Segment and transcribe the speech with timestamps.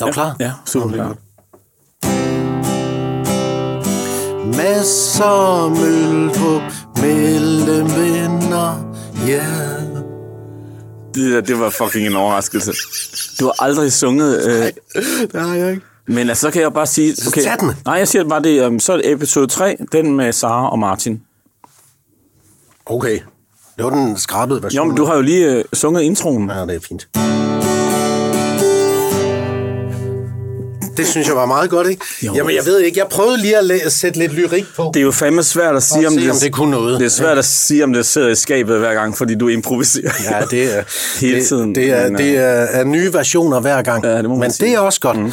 [0.00, 0.36] Er du klar?
[0.40, 1.16] Ja, super klar.
[4.46, 8.94] Masser møldrup mellem venner,
[9.26, 9.32] ja.
[9.32, 9.80] Yeah.
[11.14, 12.72] Det, der, det var fucking en overraskelse.
[13.40, 14.46] Du har aldrig sunget...
[14.48, 14.66] Øh,
[15.32, 15.82] Det har jeg ikke.
[16.06, 17.14] men altså, så kan jeg bare sige...
[17.28, 17.70] Okay, tag den.
[17.84, 18.66] Nej, jeg siger bare det.
[18.66, 21.22] Um, så er det episode 3, den med Sara og Martin.
[22.86, 23.18] Okay.
[23.76, 24.76] Det var den skrabede version.
[24.76, 26.50] Jo, men du har jo lige øh, sunget introen.
[26.50, 27.08] Ja, det er fint.
[31.00, 32.04] Det synes jeg var meget godt, ikke?
[32.22, 32.34] Jo.
[32.34, 32.98] Jamen, jeg ved ikke.
[32.98, 34.90] Jeg prøvede lige at, læ- at sætte lidt lyrik på.
[34.94, 36.98] Det er jo fandme svært at sige, at om se, det, om det kunne noget.
[37.00, 40.10] Det er svært at sige, om det sidder i skabet hver gang, fordi du improviserer.
[40.30, 40.82] Ja, det er,
[41.20, 41.74] Hele det, tiden.
[41.74, 44.04] Det er, Men, det er, er nye versioner hver gang.
[44.04, 44.66] Ja, det må Men sige.
[44.66, 45.16] det er også godt.
[45.18, 45.32] Mm.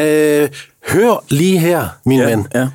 [0.00, 0.48] Øh,
[0.88, 2.46] hør lige her, min Ja, ven.
[2.54, 2.68] ja.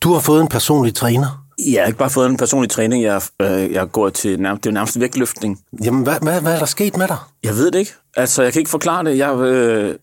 [0.00, 1.46] Du har fået en personlig træner.
[1.72, 4.68] Jeg har ikke bare fået en personlig træning, jeg, øh, jeg går til nærmest, det
[4.68, 5.58] er jo nærmest vægtløftning.
[5.84, 7.16] Jamen, hvad, hvad, hvad er der sket med dig?
[7.44, 7.92] Jeg ved det ikke.
[8.16, 9.18] Altså, jeg kan ikke forklare det.
[9.18, 9.94] Jeg, øh,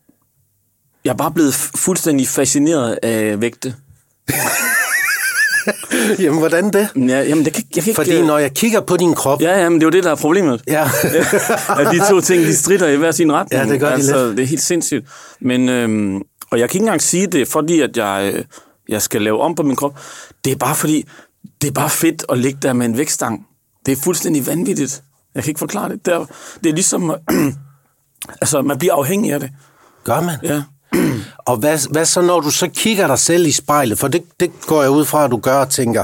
[1.07, 3.75] jeg er bare blevet fu- fuldstændig fascineret af vægte.
[6.19, 6.89] Jamen, hvordan det?
[6.95, 7.95] Ja, jamen, det kan, jeg kan ikke...
[7.95, 9.41] Fordi øh, når jeg kigger på din krop...
[9.41, 10.61] Ja, ja, men det er jo det, der er problemet.
[10.67, 10.83] Ja.
[11.79, 13.63] at de to ting, de strider i hver sin retning.
[13.63, 14.37] Ja, det gør de altså, lidt.
[14.37, 15.07] Det er helt sindssygt.
[15.41, 18.43] Men, øhm, og jeg kan ikke engang sige det, fordi at jeg, øh,
[18.89, 19.99] jeg skal lave om på min krop.
[20.45, 21.05] Det er bare fordi,
[21.61, 23.45] det er bare fedt at ligge der med en vægtstang.
[23.85, 25.03] Det er fuldstændig vanvittigt.
[25.35, 26.05] Jeg kan ikke forklare det.
[26.05, 26.25] Det er,
[26.63, 27.15] det er ligesom...
[28.41, 29.49] altså, man bliver afhængig af det.
[30.03, 30.35] Gør man?
[30.43, 30.61] Ja.
[31.45, 33.99] Og hvad, hvad så, når du så kigger dig selv i spejlet?
[33.99, 36.03] For det, det går jeg ud fra, at du gør og tænker...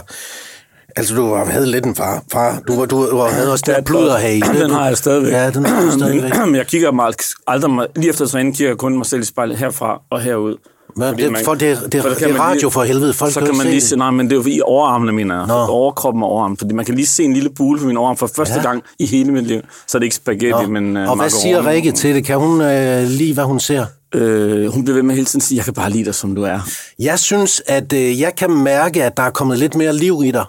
[0.95, 2.23] Altså, du havde lidt en far.
[2.31, 2.59] far.
[2.67, 4.39] Du, var, du, du havde også den pluder her i.
[4.39, 5.31] Den har jeg stadigvæk.
[5.33, 6.31] Ja, den har du stadigvæk.
[6.45, 7.15] Men jeg kigger meget,
[7.47, 10.55] aldrig, lige efter træning kigger jeg kun mig selv i spejlet herfra og herud.
[10.95, 11.59] Men det, man- for det,
[11.91, 13.13] det, for det, det er radio lige- for helvede.
[13.13, 13.89] Folk så kan kan man se lige det.
[13.89, 15.47] se, nej, men det er jo i overarmene, mener jeg.
[15.47, 15.53] Nå.
[15.53, 18.29] Overkroppen og overarmen, fordi man kan lige se en lille bule på min overarm for
[18.35, 18.61] første Ja.
[18.61, 19.61] gang i hele mit liv.
[19.87, 20.67] Så er det ikke spaghetti, Nå.
[20.69, 22.25] men uh, og hvad siger Rikke til det?
[22.25, 23.85] Kan hun øh, lide, hvad hun ser?
[24.13, 26.35] Øh, hun bliver ved med hele tiden at sige, jeg kan bare lide dig, som
[26.35, 26.59] du er.
[26.99, 30.31] Jeg synes, at øh, jeg kan mærke, at der er kommet lidt mere liv i
[30.31, 30.45] dig.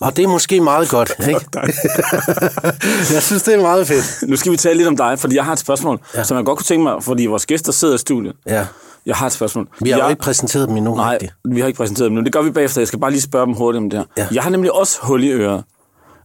[0.00, 1.40] Og det er måske meget godt, ikke?
[3.14, 4.28] jeg synes, det er meget fedt.
[4.28, 6.24] Nu skal vi tale lidt om dig, fordi jeg har et spørgsmål, ja.
[6.24, 8.34] som jeg godt kunne tænke mig, fordi vores gæster sidder i studiet.
[8.46, 8.66] Ja.
[9.06, 9.68] Jeg har et spørgsmål.
[9.80, 10.94] Vi har jeg, jo ikke præsenteret dem endnu.
[10.94, 11.32] Nej, rigtigt.
[11.44, 12.24] vi har ikke præsenteret dem nu.
[12.24, 12.80] Det gør vi bagefter.
[12.80, 14.06] Jeg skal bare lige spørge dem hurtigt om det her.
[14.16, 14.26] Ja.
[14.32, 15.64] Jeg har nemlig også hul i øret.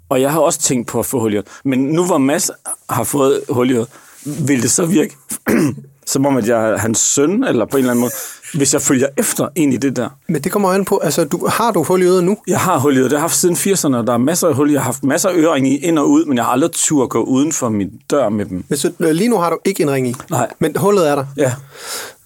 [0.09, 1.47] Og jeg har også tænkt på at få hul i øret.
[1.65, 2.51] Men nu hvor Mads
[2.89, 3.87] har fået hul i øret,
[4.25, 5.15] vil det så virke
[6.09, 8.11] som om, at jeg er hans søn, eller på en eller anden måde,
[8.53, 10.09] hvis jeg følger efter ind i det der.
[10.27, 12.37] Men det kommer an på, altså du, har du hul i øret nu?
[12.47, 13.11] Jeg har hul i øret.
[13.11, 14.71] Det har jeg haft siden 80'erne, og der er masser af hul.
[14.71, 17.03] Jeg har haft masser af øring i ind og ud, men jeg har aldrig tur
[17.03, 18.63] at gå uden for min dør med dem.
[18.67, 20.47] Hvis du, øh, lige nu har du ikke en ring i, Nej.
[20.59, 21.25] men hullet er der.
[21.37, 21.53] Ja.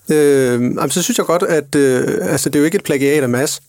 [0.10, 3.24] Øh, jamen, så synes jeg godt, at øh, altså, det er jo ikke et plagiat
[3.24, 3.62] af Mads.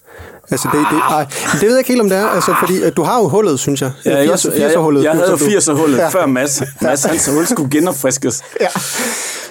[0.50, 2.97] Altså, det, det, ej, det ved jeg ikke helt, om det er, altså, fordi at
[2.97, 3.93] du har jo hullet, synes jeg.
[4.06, 6.03] Ja, jeg, også, jeg, 80'er-hullet, jeg, jeg havde jo som du- 80'er-hullet Ja.
[6.03, 6.09] ja.
[6.09, 6.62] før Mads.
[6.83, 8.43] Mads, hans hul skulle genopfriskes.
[8.61, 8.67] Ja.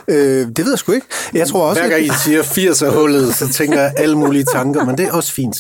[0.08, 1.08] Øh, det ved jeg sgu ikke.
[1.34, 4.86] Jeg tror også, Hver gang I at, siger 80'er-hullet, så tænker jeg alle mulige tanker,
[4.86, 5.58] men det er også fint.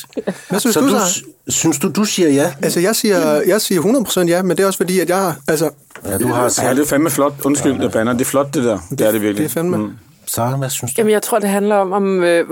[0.50, 1.22] hvad synes Så du, du, så?
[1.48, 2.52] synes du, du siger ja?
[2.62, 5.36] Altså, jeg siger, jeg siger 100% ja, men det er også fordi, at jeg har,
[5.48, 5.70] altså,
[6.10, 6.78] Ja, du har Ja, sagt.
[6.78, 7.34] det er fandme flot.
[7.44, 8.14] Undskyld, ja, banner.
[8.14, 8.80] Det er flot, det der.
[8.90, 9.38] Det er det virkelig.
[9.44, 9.78] det er fandme...
[9.78, 9.90] Mm.
[10.36, 10.96] Sara, hvad synes du?
[10.98, 12.46] Jamen, jeg tror, det handler om, om øh,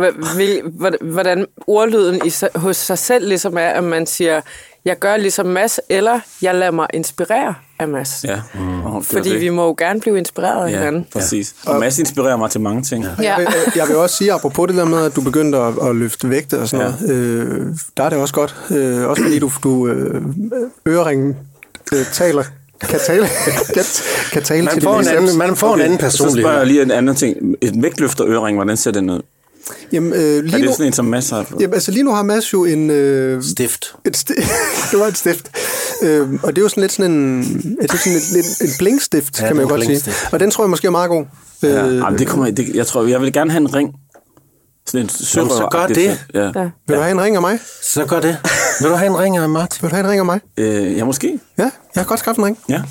[1.01, 4.41] hvordan- ordlyden i, hos sig selv ligesom er, at man siger,
[4.85, 8.23] jeg gør ligesom Mads, eller jeg lader mig inspirere af Mads.
[8.27, 8.41] Ja.
[8.53, 9.03] Mm.
[9.03, 11.07] Fordi vi må jo gerne blive inspireret af Ja, hinanden.
[11.13, 11.55] præcis.
[11.65, 13.03] Og Mads inspirerer mig til mange ting.
[13.03, 13.09] Ja.
[13.23, 15.95] Jeg, vil, jeg vil også sige, apropos det der med, at du begyndte at, at
[15.95, 16.91] løfte vægte og sådan Ja.
[17.07, 17.65] noget, øh,
[17.97, 18.55] der er det også godt.
[18.71, 20.21] Øh, også fordi du, du øh,
[20.87, 21.37] øreringen
[21.93, 22.43] øh, taler,
[22.89, 23.27] kan tale,
[23.75, 23.83] kan,
[24.31, 26.41] kan tale Man til får, en anden, man får en anden Så personlighed.
[26.43, 27.37] spørger jeg lige en anden ting.
[27.61, 29.21] Et vægtløfterøring, hvordan ser den ud?
[29.91, 31.45] Jamen, øh, Er lige, det nu, sådan en, som Mads har?
[31.59, 32.89] jamen, altså, lige nu har Mads jo en...
[32.89, 33.95] Øh, Stift.
[34.05, 34.33] et sti-
[34.91, 35.49] det var et stift.
[36.01, 37.43] Øh, og det er jo sådan lidt sådan en,
[37.81, 40.13] det er sådan en, en, en blinkstift, Ja, kan man jo er godt sige.
[40.31, 41.25] Og den tror jeg måske er meget god.
[41.63, 41.87] Ja.
[41.87, 43.89] Øh, Jamen, det kommer, det, jeg tror, jeg vil gerne have en ring.
[44.87, 45.49] Sådan en sørøver.
[45.49, 46.25] så gør det.
[46.33, 46.39] Ja.
[46.55, 46.69] Ja.
[46.87, 47.59] vil du have en ring af mig?
[47.83, 48.37] Så gør det.
[48.81, 49.81] Vil du have en ring af Martin?
[49.81, 50.39] Vil du have en ring af mig?
[50.57, 51.39] Øh, ja, måske.
[51.57, 52.59] Ja, jeg har godt skaffet en ring.
[52.69, 52.81] Ja.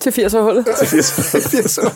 [0.00, 0.64] Til 80'er-hullet.
[1.68, 1.90] så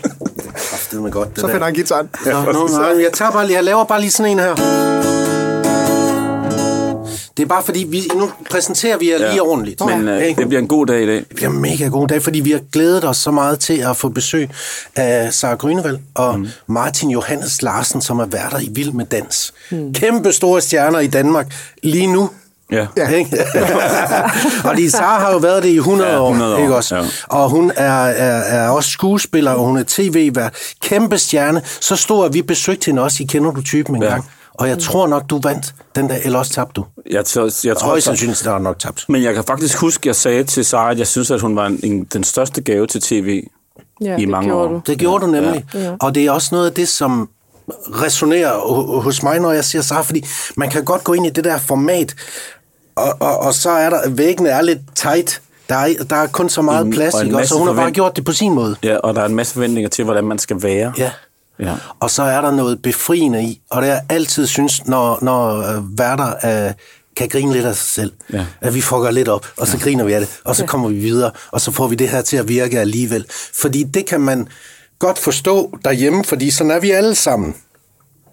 [0.91, 1.53] Det er godt, det så der.
[1.53, 2.11] finder han gitaren.
[2.27, 4.55] Nå, nu, nå, jeg, tager bare lige, jeg laver bare lige sådan en her.
[7.37, 9.41] Det er bare fordi, vi, nu præsenterer vi jer lige Ja.
[9.41, 9.81] ordentligt.
[9.87, 11.17] Men øh, det bliver en god dag i dag.
[11.17, 13.97] Det bliver en mega god dag, fordi vi har glædet os så meget til at
[13.97, 14.51] få besøg
[14.97, 16.49] af Sara Grønevald og mm.
[16.67, 19.53] Martin Johannes Larsen, som er værter i Vild med Dans.
[19.71, 19.95] Mm.
[19.95, 21.47] Kæmpe store stjerner i Danmark
[21.83, 22.31] lige nu.
[22.73, 22.87] Ja.
[22.97, 23.09] Ja.
[23.09, 23.39] Ikke?
[24.65, 26.97] og Sara har jo været det i 100, Ja, 100 år, år, ikke også?
[26.97, 27.03] ja.
[27.29, 30.55] Og hun er, er, er også skuespiller, og hun er tv-vært.
[30.83, 31.63] Kæmpe stjerne.
[31.81, 34.09] Så stor, at vi besøgte hende også i Kender du typen en Ja.
[34.09, 34.25] gang.
[34.61, 36.85] Og jeg tror nok, du vandt den der, eller også tabte du.
[37.11, 39.05] Jeg, tror, jeg tror, Højst sandsynligt, der er nok tabt.
[39.09, 41.57] Men jeg kan faktisk huske, at jeg sagde til Sara, at jeg synes, at hun
[41.57, 43.43] var en, en, den største gave til tv
[44.01, 44.69] Ja, i det mange år.
[44.69, 44.81] du.
[44.87, 45.65] Det gjorde du nemlig.
[45.75, 45.93] Ja.
[46.01, 47.29] Og det er også noget af det, som
[48.03, 50.25] resonerer ho- hos mig, når jeg siger Sara, fordi
[50.57, 52.15] man kan godt gå ind i det der format,
[52.97, 56.49] og, og, og så er der, væggene er lidt tight, der er, der er kun
[56.49, 57.37] så meget plads, og ikke?
[57.37, 58.77] Og så hun har bare gjort det på sin måde.
[58.83, 60.93] Ja, og der er en masse forventninger til, hvordan man skal være.
[60.99, 61.11] Ja.
[61.61, 61.75] Ja.
[62.01, 65.99] Og så er der noget befriende i, og det jeg altid synes, når, når øh,
[65.99, 66.73] værter øh,
[67.17, 68.47] kan grine lidt af sig selv, Ja.
[68.61, 69.83] at vi fucker lidt op, og så ja.
[69.83, 72.23] griner vi af det, og så kommer vi videre, og så får vi det her
[72.23, 73.27] til at virke alligevel.
[73.55, 74.49] Fordi det kan man
[74.99, 77.55] godt forstå derhjemme, fordi sådan er vi alle sammen.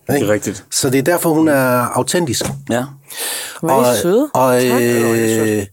[0.07, 0.65] Det er rigtigt.
[0.71, 2.45] Så det er derfor, hun er autentisk.
[2.69, 2.83] Ja.
[3.61, 4.29] Hvor er I søde.
[4.33, 5.65] Og, øh,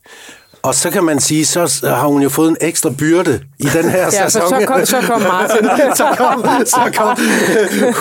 [0.65, 3.89] og så kan man sige, så har hun jo fået en ekstra byrde i den
[3.91, 4.49] her Ja, så, sæson.
[4.49, 5.69] så, kom, så kom Martin.
[5.97, 7.19] så kom, så kom,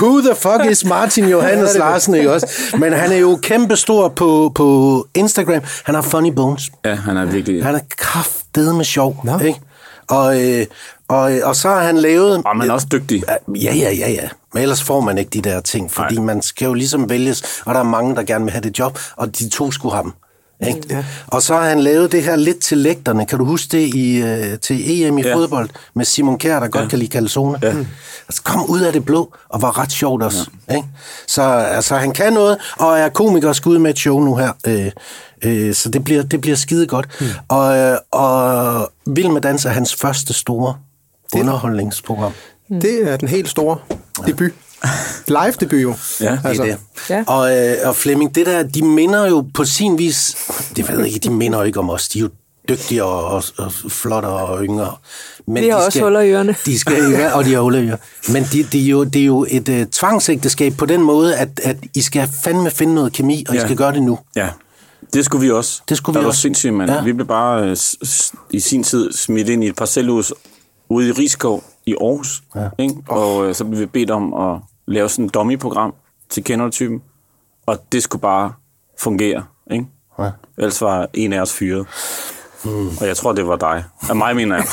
[0.01, 2.47] who the fuck is Martin Johannes Larsen, ikke også?
[2.79, 5.61] Men han er jo kæmpestor på, på Instagram.
[5.83, 6.69] Han har funny bones.
[6.85, 7.63] Ja, han er virkelig...
[7.63, 9.39] Han er kraftedeme med sjov, Nå.
[9.39, 9.59] ikke?
[10.07, 10.65] Og, øh,
[11.07, 12.41] og, og så har han lavet...
[12.45, 13.23] Og man er også dygtig.
[13.55, 14.29] Ja, ja, ja, ja.
[14.53, 16.23] Men ellers får man ikke de der ting, fordi Nej.
[16.25, 18.99] man skal jo ligesom vælges, og der er mange, der gerne vil have det job,
[19.15, 20.11] og de to skulle have dem.
[20.67, 20.81] Ikke?
[20.89, 21.03] Ja.
[21.27, 23.25] Og så har han lavet det her lidt til lægterne.
[23.25, 25.27] Kan du huske det i, øh, til EM i Ja.
[25.27, 25.35] ja.
[25.35, 27.59] fodbold med Simon Kjær, der godt kan lide calzone?
[27.63, 27.75] Ja.
[28.29, 30.49] Altså kom ud af det blå og var ret sjovt også.
[30.69, 30.75] Ja.
[30.75, 30.87] Ikke?
[31.27, 34.35] Så altså, han kan noget, og er komiker og skal ud med et show nu
[34.35, 34.51] her.
[34.67, 34.91] Øh,
[35.43, 37.07] øh, så det bliver, det bliver skide godt.
[37.21, 37.25] Mm.
[37.47, 40.75] Og, øh, og Vild med Dans er hans første store
[41.35, 42.31] underholdningsprogram.
[42.69, 43.77] Det er den helt store
[44.27, 44.51] debut.
[45.27, 45.95] Live debut jo.
[46.21, 47.09] Ja, Altså, det er det.
[47.09, 47.23] Ja.
[47.27, 50.35] Og, øh, og Flemming, det der, de minder jo på sin vis,
[50.75, 52.29] det ved jeg ikke, de minder jo ikke om os, de er jo
[52.69, 54.95] dygtigere og, og, og flottere og yngre.
[55.47, 56.55] Men Vi har de også huller i ørerne.
[56.65, 58.01] De skal, ja, og de har huller i ørerne.
[58.33, 61.77] Men de, de jo, det er jo et uh, tvangsægteskab på den måde, at, at
[61.93, 63.61] I skal fandme finde noget kemi, og ja.
[63.61, 64.19] I skal gøre det nu.
[64.35, 64.49] Ja,
[65.13, 65.81] det skulle vi også.
[65.89, 66.41] Det skulle der vi var også.
[66.41, 66.91] sindssygt, mand.
[66.91, 67.01] Ja.
[67.03, 67.77] Vi blev bare øh,
[68.51, 70.33] i sin tid smidt ind i et parcelhus
[70.89, 72.43] ude i Rigskov i Aarhus.
[72.55, 72.67] Ja.
[72.79, 72.95] Ikke?
[73.07, 75.93] Og øh, så blev vi bedt om at lave sådan et dummy-program
[76.29, 77.01] til kendertypen.
[77.65, 78.53] Og det skulle bare
[78.99, 79.45] fungere.
[79.71, 79.85] Ikke?
[80.19, 80.29] Ja.
[80.57, 81.87] Ellers var en af os fyret.
[82.63, 82.87] Hmm.
[83.01, 83.83] Og jeg tror, det var dig.
[84.09, 84.65] Af mig mener jeg.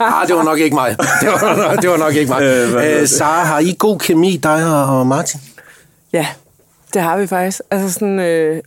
[0.14, 0.96] ah, det var nok ikke mig.
[1.20, 2.42] Det var, det var nok ikke mig.
[2.42, 3.06] Øh, hedder Øh?
[3.08, 5.40] Sara, har I god kemi, dig og og Martin?
[6.12, 6.26] Ja,
[6.94, 7.60] det har vi faktisk.
[7.70, 8.62] Altså sådan, øh,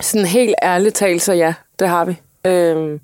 [0.00, 2.20] sådan helt ærligt talt, så ja, det har vi.
[2.46, 3.00] Øhm,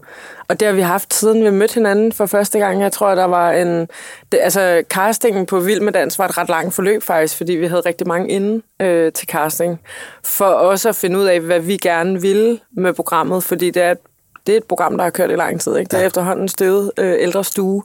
[0.49, 2.83] og det har vi haft siden vi mødte hinanden for første gang.
[2.83, 3.89] Jeg tror, der var en...
[4.33, 7.67] Det, altså, castingen på Vild med Dans var et ret langt forløb faktisk, fordi vi
[7.67, 9.81] havde rigtig mange inde øh, til casting.
[10.25, 13.91] For også at finde ud af, hvad vi gerne ville med programmet, fordi det er
[13.91, 13.99] et
[14.47, 15.77] det er et program, der har kørt i lang tid.
[15.77, 15.89] Ikke?
[15.91, 17.83] Det er efterhånden støvet øh, ældre stue.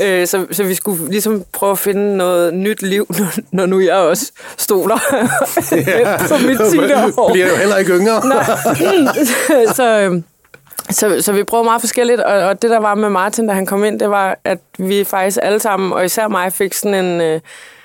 [0.00, 3.80] Øh, så, så vi skulle ligesom prøve at finde noget nyt liv, når, når nu
[3.80, 4.98] jeg også stoler
[6.28, 7.32] på mit teenageår.
[7.32, 8.22] Bliver jo heller ikke yngre.
[9.76, 10.24] så, øhm,
[10.90, 13.66] så, så vi prøvede meget forskelligt, og, og det der var med Martin, da han
[13.66, 17.20] kom ind, det var, at vi faktisk alle sammen, og især mig, fik sådan en
[17.20, 17.40] øh,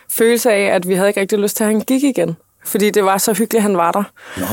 [0.09, 2.38] følelse af, at vi havde ikke rigtig lyst til, at han gik igen.
[2.65, 4.03] Fordi det var så hyggeligt, han var der.
[4.38, 4.45] Nå.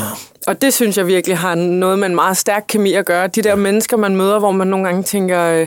[0.47, 3.27] Og det synes jeg virkelig har noget med en meget stærk kemi at gøre.
[3.27, 5.67] De der mennesker, man møder, hvor man nogle gange tænker, øh,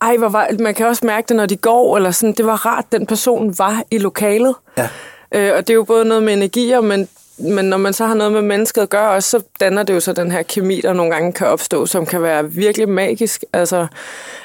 [0.00, 2.66] ej, hvor var, man kan også mærke det, når de går, eller sådan, det var
[2.66, 4.54] rart, den person var i lokalet.
[4.78, 4.88] Ja.
[5.32, 8.14] Øh, og det er jo både noget med energier, men, men når man så har
[8.14, 10.92] noget med mennesket at gøre også, så danner det jo så den her kemi, der
[10.92, 13.44] nogle gange kan opstå, som kan være virkelig magisk.
[13.52, 13.86] Altså,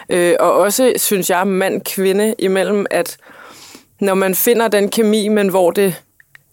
[0.10, 3.18] øh, og også, synes jeg, mand-kvinde imellem, at
[4.00, 6.03] når man finder den kemi, men hvor det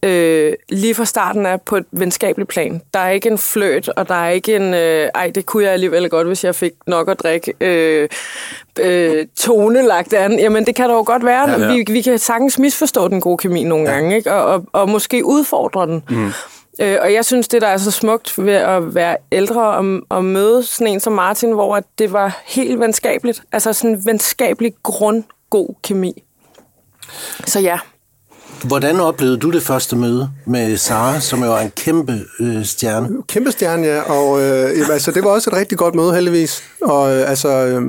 [0.03, 2.83] øh, lige fra starten er på et venskabeligt plan.
[2.95, 5.73] Der er ikke en fløt, og der er ikke en, øh, ej, det kunne jeg
[5.73, 8.09] alligevel godt, hvis jeg fik nok at drikke, øh,
[8.81, 10.39] øh, tone lagt an.
[10.39, 11.51] Jamen, det kan der jo godt være.
[11.51, 11.75] Ja, ja.
[11.75, 13.95] Vi, vi kan sagtens misforstå den gode kemi nogle ja.
[13.95, 14.33] gange, ikke?
[14.33, 16.05] Og, og, og måske udfordre den.
[16.11, 16.33] Mm.
[16.81, 20.25] Øh, og jeg synes, det der er så smukt ved at være ældre og, og
[20.25, 23.43] møde sådan en som Martin, hvor det var helt venskabeligt.
[23.53, 26.23] Altså sådan en venskabelig grundgod kemi.
[27.47, 27.79] Så ja,
[28.65, 33.09] Hvordan oplevede du det første møde med Sara, som jo er en kæmpe øh, stjerne?
[33.29, 34.01] Kæmpe stjerne, ja.
[34.01, 36.63] Og øh, jamen, altså, det var også et rigtig godt møde, heldigvis.
[36.83, 37.83] Og øh, altså, øh,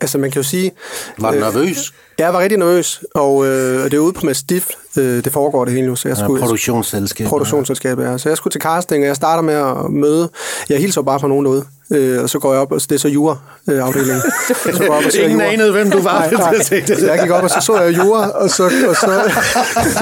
[0.00, 0.72] altså, man kan jo sige...
[1.18, 1.92] Var du nervøs?
[2.18, 4.66] Jeg var rigtig nervøs, og øh, det er ude på Mastiff,
[4.98, 6.40] øh, det foregår det hele nu, så jeg Ja, skulle...
[6.42, 7.26] produktionsselskab.
[7.26, 8.18] produktionsselskabet, ja.
[8.18, 10.28] Så jeg skulle til casting, og jeg starter med at møde...
[10.68, 12.98] Jeg hilser bare på nogen derude, øh, og så går jeg op, og det er
[12.98, 14.20] så jura-afdelingen.
[14.48, 15.52] så går jeg op og Ingen jura.
[15.52, 16.18] anede, hvem du var.
[16.18, 16.62] Nej, nej.
[16.62, 19.22] Så jeg gik op, og så så jeg jura, og så, og så,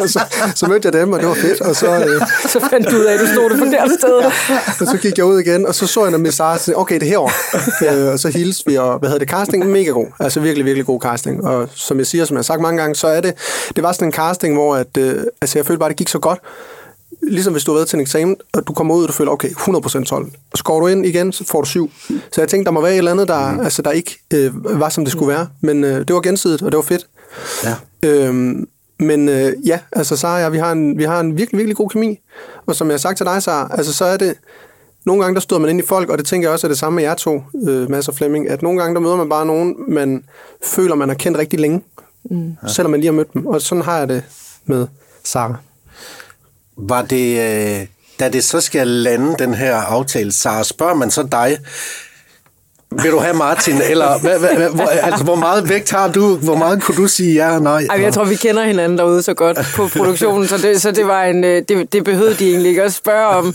[0.03, 0.21] og så,
[0.55, 1.87] så mødte jeg dem, og det var fedt, og så...
[2.07, 4.11] Øh, så fandt du ud af, at du stod det forkerte sted.
[4.81, 7.03] og så gik jeg ud igen, og så så jeg med Sara, og okay, det
[7.03, 8.05] er herovre.
[8.07, 10.07] øh, og så hilste vi, og hvad hedder det, casting, mega god.
[10.21, 11.45] Altså virkelig, virkelig god casting.
[11.47, 13.35] Og som jeg siger, som jeg har sagt mange gange, så er det,
[13.77, 16.19] det var sådan en casting, hvor at, øh, altså jeg følte bare, det gik så
[16.19, 16.39] godt.
[17.23, 19.31] Ligesom hvis du har været til en eksamen, og du kommer ud, og du føler,
[19.31, 20.25] okay, 100% 12.
[20.53, 21.91] Og så går du ind igen, så får du 7.
[22.33, 23.61] Så jeg tænkte, der må være et eller andet, der, mm.
[23.61, 25.49] altså, der ikke øh, var, som det skulle være.
[25.61, 27.07] Men øh, det var gensidigt, og det var fedt.
[27.65, 27.75] Ja.
[28.03, 31.59] Øhm, men øh, ja, altså Sara og jeg, vi har, en, vi har en virkelig,
[31.59, 32.19] virkelig god kemi.
[32.67, 34.35] Og som jeg har sagt til dig, Sara, altså så er det...
[35.05, 36.79] Nogle gange, der støder man ind i folk, og det tænker jeg også er det
[36.79, 39.47] samme med jer to, øh, Mads og Flemming, at nogle gange, der møder man bare
[39.47, 40.25] nogen, man
[40.65, 41.83] føler, man har kendt rigtig længe,
[42.25, 42.57] mm.
[42.69, 43.47] selvom man lige har mødt dem.
[43.47, 44.23] Og sådan har jeg det
[44.67, 44.87] med
[45.25, 45.57] Sara.
[46.77, 47.87] Var det, øh,
[48.21, 51.59] da det så skal lande, den her aftale, Sara, spørger man så dig,
[52.91, 56.37] vil du have Martin, eller hvad, hvad, hvad, hvor, altså, hvor meget vægt har du?
[56.37, 57.87] Hvor meget kunne du sige ja og nej?
[57.91, 61.07] Ej, jeg tror, vi kender hinanden derude så godt på produktionen, så det, så det,
[61.07, 63.55] var en, øh, det, det behøvede de egentlig ikke at spørge om.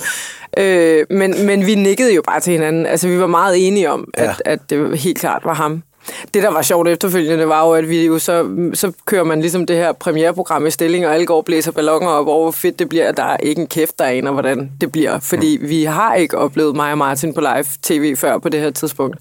[0.58, 2.86] Øh, men, men vi nikkede jo bare til hinanden.
[2.86, 4.34] Altså, vi var meget enige om, at, Ja.
[4.46, 5.84] at det helt klart var ham.
[6.34, 9.66] Det, der var sjovt efterfølgende, var jo, at vi jo så, så kører man ligesom
[9.66, 12.80] det her premiereprogram i stilling, og alle går og blæser ballonger op over, hvor fedt
[12.80, 13.12] det bliver.
[13.12, 15.20] Der er ikke en kæft, der aner, hvordan det bliver.
[15.20, 18.72] Fordi vi har ikke oplevet mig og Martin på live tv før på det her
[18.72, 19.18] tidspunkt.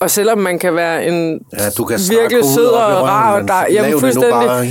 [0.00, 3.54] Og selvom man kan være en Ja, du kan virkelig sød og rar, men der,
[3.70, 4.30] jamen fuldstændig.
[4.30, 4.66] bare?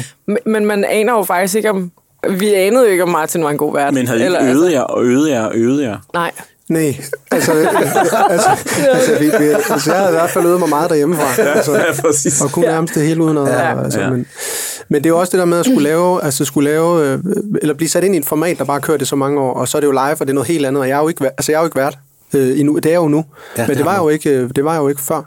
[0.46, 1.92] Men- man aner jo faktisk ikke, om...
[2.30, 3.94] Vi anede jo ikke, om Martin var en god vært.
[3.94, 5.98] Men havde I ikke Eller, øvet jer og øvet jer og øvet jer?
[6.14, 6.32] Nej.
[6.70, 6.96] Nej,
[7.32, 8.50] altså, altså,
[8.90, 11.42] altså, vi, vi, altså jeg havde i hvert fald øvet mig meget derhjemmefra.
[11.44, 12.42] Altså, Ja, præcis.
[12.42, 13.50] og kunne nærmest det hele uden noget.
[13.52, 13.84] Ja.
[13.84, 14.10] Altså, Ja.
[14.10, 14.26] men,
[14.90, 17.20] men det er jo også det der med at skulle lave, altså skulle lave, øh,
[17.62, 19.68] eller blive sat ind i et format, der bare kører det så mange år, og
[19.68, 21.08] så er det jo live, og det er noget helt andet, og jeg er jo
[21.08, 21.98] ikke, altså jeg er jo ikke vært
[22.34, 23.26] øh, endnu, det er jo nu,
[23.58, 25.22] Ja, men det det var, jo ikke, øh, det var jo ikke før.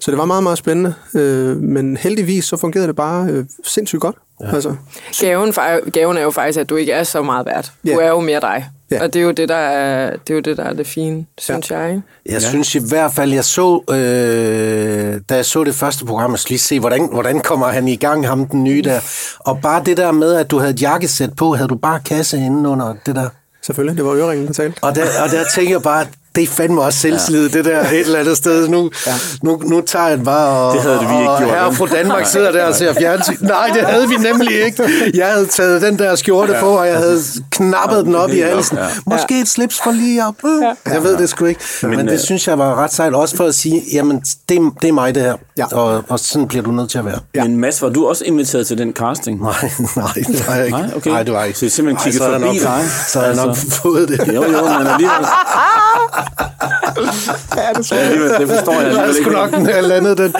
[0.00, 4.00] Så det var meget, meget spændende, øh, men heldigvis så fungerede det bare øh, sindssygt
[4.00, 4.16] godt.
[4.40, 4.54] Ja.
[4.54, 4.74] Altså,
[5.20, 5.52] Gaven,
[5.92, 7.64] gaven er jo faktisk, at du ikke er så meget vært.
[7.86, 7.96] Du Ja.
[7.96, 8.66] er jo mere dig.
[8.90, 9.02] Ja.
[9.02, 11.26] Og det er jo det, der er det, er jo det, der er det fine,
[11.38, 11.88] synes jeg.
[11.90, 12.02] Ikke?
[12.26, 12.48] Jeg ja.
[12.48, 16.52] synes i hvert fald, jeg så, øh, da jeg så det første program, jeg skulle
[16.52, 19.00] lige se, hvordan, hvordan kommer han i gang, ham den nye der.
[19.38, 22.36] Og bare det der med, at du havde et jakkesæt på, havde du bare kasse
[22.36, 23.28] inde under det der.
[23.62, 24.78] selvfølgelig, det var øreringen, der talte.
[24.82, 27.56] Og der, og der tænker jeg bare, det er fandme også selvslid, ja.
[27.58, 28.68] det der et eller andet sted.
[28.68, 29.12] Nu, ja.
[29.42, 32.26] nu, nu tager jeg bare, og, Det havde vi ikke og gjort, herre fra Danmark
[32.26, 33.36] sidder der og ser fjernsyn.
[33.40, 34.82] Nej, det havde vi nemlig ikke.
[35.14, 36.60] Jeg havde taget den der skjorte ja.
[36.60, 37.18] på, og jeg havde
[37.50, 38.76] knappet den op i halsen.
[38.78, 38.84] ja.
[39.06, 40.34] Måske et slips for lige op.
[40.44, 40.92] Ja.
[40.94, 41.60] Jeg ved det sgu ikke.
[41.82, 44.56] Men, Men det øh, synes jeg var ret sejt, også for at sige, jamen, det,
[44.56, 45.34] er- det er mig det her.
[45.58, 45.66] Ja.
[45.76, 47.18] Og, og sådan bliver du nødt til at være.
[47.34, 47.42] Ja.
[47.42, 49.40] Men Mads, var du også inviteret til den casting?
[49.42, 49.52] Nej,
[49.96, 50.78] nej, det var jeg ikke.
[50.78, 51.10] Nej, okay.
[51.10, 51.58] Nej, det var jeg ikke.
[51.58, 52.84] Så I simpelthen Ej, kigget så jeg forbi nok, dig?
[53.08, 53.70] Så har jeg nok Altså.
[53.82, 54.18] fået det.
[54.28, 55.26] Jo, jo, men alligevel...
[57.92, 59.30] alligevel det forstår jeg Jeg ikke.
[59.30, 60.34] nok have landet den.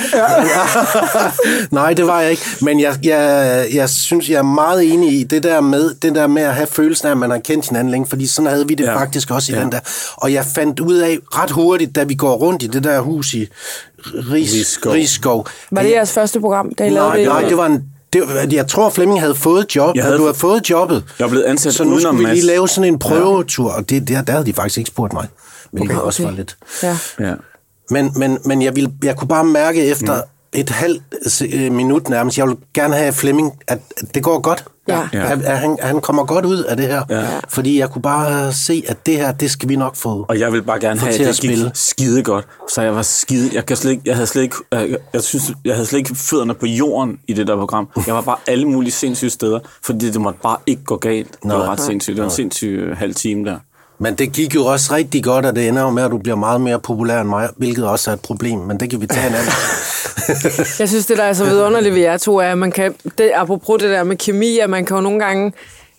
[1.70, 2.42] Nej, det var jeg ikke.
[2.60, 6.26] Men jeg, jeg, jeg synes, jeg er meget enig i det der med, det der
[6.26, 8.74] med at have følelsen af, at man har kendt hinanden længe, fordi sådan havde vi
[8.74, 8.90] det Ja.
[8.90, 9.00] ja.
[9.00, 9.58] faktisk også i Ja.
[9.58, 9.64] ja.
[9.64, 9.80] den der.
[10.16, 13.34] Og jeg fandt ud af ret hurtigt, da vi går rundt i det der hus
[13.34, 13.48] i
[14.14, 14.92] Ris, Rigskov.
[14.92, 15.46] Rigskov.
[15.70, 17.26] Var det jeres første program, da I lavede Nej, det?
[17.28, 17.84] nej, det var en...
[18.12, 19.96] Det, var- jeg tror, Flemming havde fået job.
[19.96, 21.04] Jeg havde havde- du havde fået jobbet.
[21.18, 23.90] Jeg er blevet ansat Så nu udenom skulle vi lige lave sådan en prøvetur, og
[23.90, 25.26] det, der, der havde de faktisk ikke spurgt mig.
[25.72, 26.30] Hvilket okay, også okay.
[26.30, 26.56] var lidt...
[26.82, 26.98] Ja.
[27.20, 27.34] Ja.
[27.90, 30.20] Men, men, men jeg, ville, jeg kunne bare mærke efter mm.
[30.52, 31.02] Et halvt
[31.52, 34.64] øh, minut nærmest, jeg vil gerne have Flemming, at at det går godt.
[34.88, 35.08] Ja.
[35.12, 35.32] Ja.
[35.32, 37.02] At, at, han, at han kommer godt ud af det her.
[37.10, 37.26] Ja.
[37.48, 40.26] Fordi jeg kunne bare se, at det her, det skal vi nok få.
[40.28, 41.70] Og jeg vil bare gerne have, til at at det gik spille.
[41.74, 42.46] skide godt.
[42.68, 43.50] Så jeg var skide...
[43.54, 44.56] Jeg, kan slet ikke, jeg havde slet ikke...
[44.72, 47.88] Jeg, jeg, synes, jeg havde slet ikke fødderne på jorden i det der program.
[48.06, 51.42] Jeg var bare alle mulige sindssyge steder, fordi det måtte bare ikke gå galt.
[51.42, 52.16] Det var ret sindssygt.
[52.16, 53.56] Det var en sindssyg øh, halv time der.
[53.98, 56.36] Men det gik jo også rigtig godt, og det ender jo med, at du bliver
[56.36, 59.26] meget mere populær end mig, hvilket også er et problem, men det kan vi tage
[59.26, 59.52] en anden.
[60.80, 63.30] Jeg synes, det der er så vidunderligt ved jer to, er, at man kan, det,
[63.34, 65.52] apropos det der med kemi, at man kan jo nogle gange,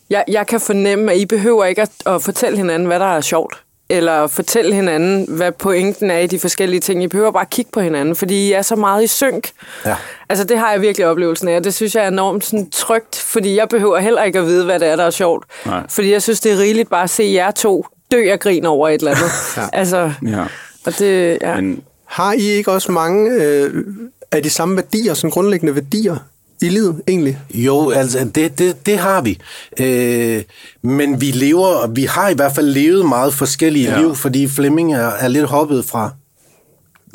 [0.10, 3.22] jeg, jeg kan fornemme, at I behøver ikke at, at fortælle hinanden, hvad der er
[3.22, 3.64] sjovt.
[3.90, 7.04] Eller fortælle hinanden, hvad pointen er i de forskellige ting.
[7.04, 9.50] I behøver bare kigge på hinanden, fordi I er så meget i synk.
[9.86, 9.96] Ja.
[10.30, 11.64] Altså, det har jeg virkelig oplevelsen af.
[11.64, 14.80] Det synes jeg er enormt sådan, trygt, fordi jeg behøver heller ikke at vide, hvad
[14.80, 15.46] det er, der er sjovt.
[15.66, 15.82] Nej.
[15.90, 18.90] Fordi jeg synes, det er rigeligt bare at se jer to dø af grin over
[18.90, 19.32] et eller andet.
[19.58, 19.80] ja.
[19.80, 20.44] Altså, Ja.
[20.86, 21.56] og det, ja.
[21.56, 23.84] Men Har I ikke også mange øh,
[24.32, 26.16] af de samme værdier, sådan grundlæggende værdier
[26.62, 27.40] i livet egentlig?
[27.54, 29.40] Jo, altså, det, det, det har vi.
[29.80, 30.44] Øh,
[30.82, 34.00] men vi lever, og vi har i hvert fald levet meget forskellige Ja.
[34.00, 36.12] liv, fordi Flemming er, er lidt hoppet fra,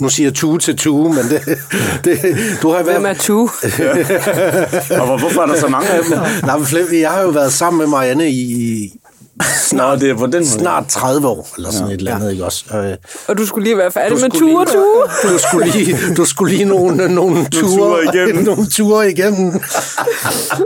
[0.01, 1.41] nu siger jeg tue til tue, men det,
[2.05, 2.19] det
[2.63, 3.41] du har hvert Hvem er tu?
[5.01, 6.19] og hvor- hvorfor er der så mange af dem?
[6.43, 8.93] Nej, men Flemming, jeg har jo været sammen med Marianne i
[9.73, 10.45] Nå, det er på den måde.
[10.47, 11.95] snart 30 år, eller sådan ja.
[11.95, 12.65] et eller andet, ikke også?
[12.77, 12.97] Øh,
[13.29, 15.33] Og du skulle lige være færdig med ture, lige- ture.
[15.35, 18.45] Du skulle lige, du skulle lige nogle, nogle, ture, ture igennem.
[18.55, 19.53] nogle ture igennem.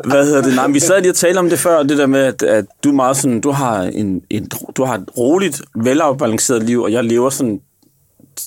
[0.04, 0.54] Hvad hedder det?
[0.54, 2.92] Nej, vi sad lige og talte om det før, det der med, at, at du
[2.92, 7.30] meget sådan, du har, en, en, du har et roligt, velafbalanceret liv, og jeg lever
[7.30, 7.61] sådan,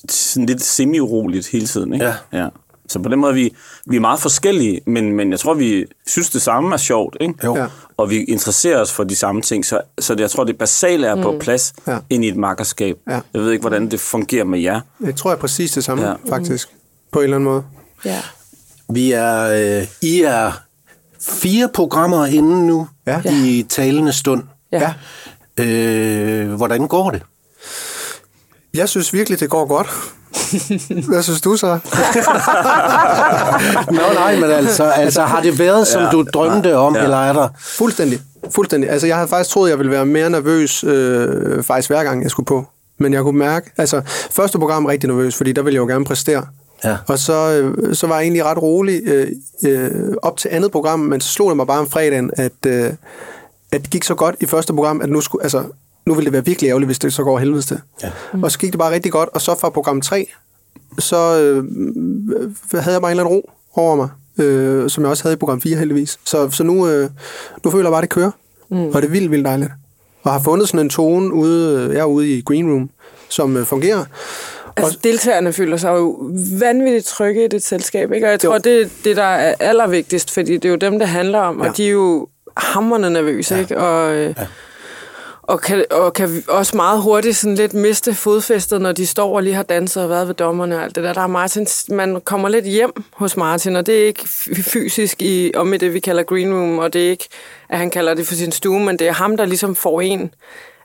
[0.10, 2.06] sådan lidt semi-uroligt hele tiden, ikke?
[2.06, 2.14] Ja.
[2.34, 2.48] ja.
[2.90, 3.56] Så på den måde, vi,
[3.86, 7.34] vi er meget forskellige, men, men jeg tror, vi synes, det samme er sjovt, ikke?
[7.44, 7.56] Jo.
[7.58, 7.66] Ja.
[7.98, 11.08] Og vi interesserer os for de samme ting, så, så det, jeg tror, det basale
[11.08, 11.98] er på plads Ja.
[12.10, 12.98] ind i et makkerskab.
[13.08, 13.20] Ja.
[13.34, 14.82] Jeg ved ikke, hvordan det fungerer med jer.
[15.06, 16.14] Jeg tror, jeg er præcis det samme, Ja.
[16.30, 16.70] faktisk.
[17.12, 17.64] På en eller anden måde.
[18.06, 18.22] Ja.
[18.94, 19.42] Vi er,
[19.82, 20.52] øh, I er
[21.22, 23.22] fire programmer inden nu Ja.
[23.26, 24.44] i talende stund.
[24.72, 24.94] Ja.
[25.60, 27.22] Øh, hvordan går det?
[28.74, 29.88] Jeg synes virkelig, det går godt.
[31.10, 31.68] Hvad synes du så?
[33.92, 36.10] Nå nej, men altså, altså har det været, som Ja.
[36.10, 37.04] du drømte om, Ja.
[37.04, 37.48] eller er der...
[37.60, 38.20] Fuldstændig.
[38.56, 38.90] Fuldstændig.
[38.90, 42.32] Altså, jeg havde faktisk troet, jeg ville være mere nervøs øh, faktisk hver gang, jeg
[42.32, 42.66] skulle på.
[42.98, 46.06] Men jeg kunne mærke, altså, første program rigtig nervøs, fordi der ville jeg jo gerne
[46.06, 46.46] præstere.
[46.84, 46.98] Ja.
[47.08, 49.28] Og så, øh, så var jeg egentlig ret rolig øh,
[49.66, 52.84] øh, op til andet program, men så slog det mig bare om fredagen, at, øh,
[53.72, 55.64] at det gik så godt i første program, at nu, skulle, altså,
[56.10, 57.80] nu ville det være virkelig ærgerligt, hvis det så går helvedes til.
[58.04, 58.10] Ja.
[58.44, 60.28] Og så gik det bare rigtig godt, og så fra program 3,
[61.00, 61.64] så øh,
[62.82, 64.10] havde jeg bare en eller anden ro over mig,
[64.46, 66.20] øh, som jeg også havde i program 4 heldigvis.
[66.24, 67.10] Så, så nu, øh,
[67.64, 68.32] nu føler jeg bare, at det kører,
[68.70, 68.86] mm.
[68.88, 69.72] og det er vildt, vildt dejligt.
[70.24, 72.90] Og har fundet sådan en tone ude, jeg er ude i Green Room,
[73.30, 74.06] som øh, fungerer.
[74.78, 78.28] Altså, deltagerne føler sig jo vanvittigt trygge i det selskab, ikke?
[78.28, 78.60] Og jeg tror, Jo.
[78.64, 81.70] det er det, der er allervigtigst, fordi det er jo dem, det handler om, Ja.
[81.70, 83.62] og de er jo hammerne nervøse, ja.
[83.62, 83.78] ikke?
[83.78, 84.36] Og, øh,
[85.50, 89.44] og, kan, og kan også meget hurtigt sådan lidt miste fodfæstet, når de står og
[89.44, 91.14] lige har danset og været ved dommerne og alt det der.
[91.14, 94.28] Der er Martin, man kommer lidt hjem hos Martin, og det er ikke
[94.64, 97.28] fysisk i, om i det, vi kalder green room, og det er ikke,
[97.70, 100.32] at han kalder det for sin stue, men det er ham, der ligesom får en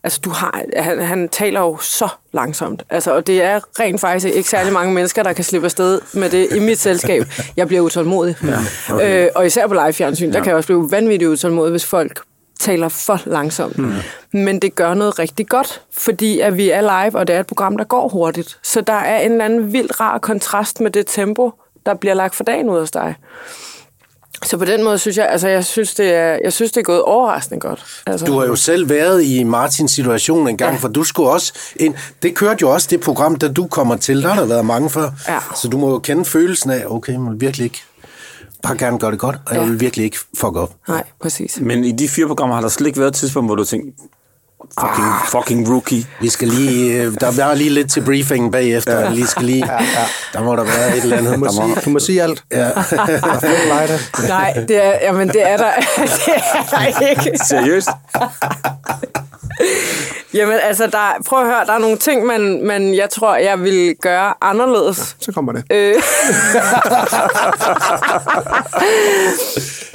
[0.04, 2.83] Altså, du har, han, han taler jo så langsomt.
[2.90, 6.30] Altså, og det er rent faktisk ikke særlig mange mennesker, der kan slippe afsted med
[6.30, 7.25] det i mit selskab.
[7.56, 8.37] Jeg bliver utålmodig.
[8.42, 8.59] Ja,
[8.94, 9.25] okay.
[9.25, 12.21] øh, og især på live-fjernsyn, der kan jeg også blive vanvittigt utålmodig, hvis folk
[12.61, 13.78] taler for langsomt.
[13.78, 13.92] Mm.
[14.32, 17.46] Men det gør noget rigtig godt, fordi at vi er live, og det er et
[17.46, 18.58] program, der går hurtigt.
[18.62, 21.52] Så der er en eller anden vild rar kontrast med det tempo,
[21.87, 23.14] der bliver lagt for dagen ud hos dig.
[24.42, 26.84] Så på den måde synes jeg, altså jeg synes, det er, jeg synes, det er
[26.84, 28.02] gået overraskende godt.
[28.06, 30.78] Altså, Du har jo selv været i Martins situation en gang, ja.
[30.78, 31.94] for du skulle også ind.
[32.23, 34.23] Det kørte jo også det program, da du kommer til.
[34.23, 35.11] Der har der været mange før.
[35.28, 35.38] Ja.
[35.54, 37.82] Så du må jo kende følelsen af, okay, vil virkelig ikke
[38.64, 39.68] bare gerne gøre det godt, og jeg Ja.
[39.68, 40.71] vil virkelig ikke fuck op.
[40.88, 41.59] Nej, præcis.
[41.61, 44.02] Men i de fire programmer har der slet ikke været et tidspunkt, hvor du tænkte,
[44.80, 46.06] fucking, fucking rookie.
[46.21, 49.00] Vi skal lige, øh, der er lige lidt til briefingen bagefter.
[49.00, 49.10] Ja.
[49.10, 50.06] Lige skal lige, ja, ja.
[50.32, 51.32] Der må der være et eller andet.
[51.34, 52.45] Du må, Der må, sige, du må sige alt.
[52.52, 52.69] ja.
[54.28, 55.71] Nej, det er, jamen, det er der,
[56.26, 57.39] det er der ikke.
[57.49, 57.89] Seriøst?
[60.34, 63.60] Jamen, altså, der, prøv at høre, der er nogle ting, man, man jeg tror, jeg
[63.62, 65.16] vil gøre anderledes.
[65.20, 65.64] Så kommer det.
[65.70, 65.94] Øh.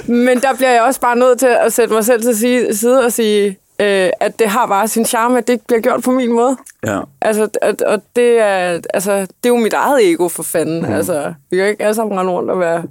[0.06, 3.04] Men der bliver jeg også bare nødt til at sætte mig selv til sige- side
[3.04, 3.46] og sige,
[3.80, 6.56] øh, at det har bare sin charme, at det ikke bliver gjort på min måde.
[6.86, 7.00] Ja.
[7.22, 10.80] Altså, og, og det, er, altså, det er jo mit eget ego for fanden.
[10.86, 10.92] Mm.
[10.92, 12.82] Altså, vi kan jo ikke alle sammen rende rundt og være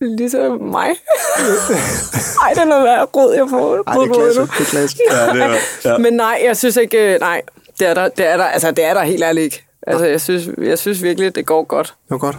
[0.00, 0.88] ligesom mig.
[2.42, 3.82] Ej, det er noget værd rod, jeg får.
[3.86, 4.40] Ej, det er klasse.
[4.40, 4.96] Det er klasse.
[5.10, 5.98] ja, det er, ja.
[5.98, 7.42] Men nej, jeg synes ikke, øh, nej,
[7.78, 9.64] det er der, det er der, altså, det er der helt ærligt ikke.
[9.86, 11.86] Altså, jeg synes, jeg synes virkelig, det går godt.
[11.86, 12.36] Det var godt.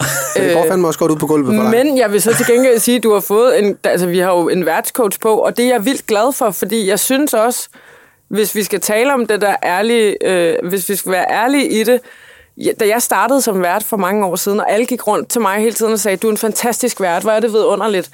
[0.36, 1.84] Det går fandme også godt ud på gulvet for dig.
[1.84, 3.78] Men jeg vil så til gengæld sige, at du har fået en...
[3.84, 6.88] Altså, vi har jo en værtscoach på, og det er jeg vildt glad for, fordi
[6.88, 7.68] jeg synes også,
[8.28, 10.16] hvis vi skal tale om det der ærlige...
[10.24, 12.00] Øh, hvis vi skal være ærlige i det...
[12.80, 15.60] Da jeg startede som vært for mange år siden, og alle gik rundt til mig
[15.60, 18.10] hele tiden og sagde, du er en fantastisk vært, hvor er det vidunderligt.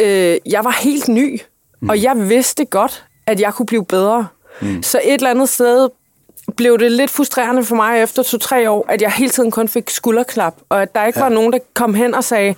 [0.00, 1.40] Øh, jeg var helt ny,
[1.80, 1.88] mm.
[1.88, 4.26] og jeg vidste godt, at jeg kunne blive bedre.
[4.60, 4.82] Mm.
[4.82, 5.88] Så et eller andet sted
[6.56, 9.90] blev det lidt frustrerende for mig efter to-tre år, at jeg hele tiden kun fik
[9.90, 11.24] skulderklap, og at der ikke ja.
[11.24, 12.54] var nogen, der kom hen og sagde,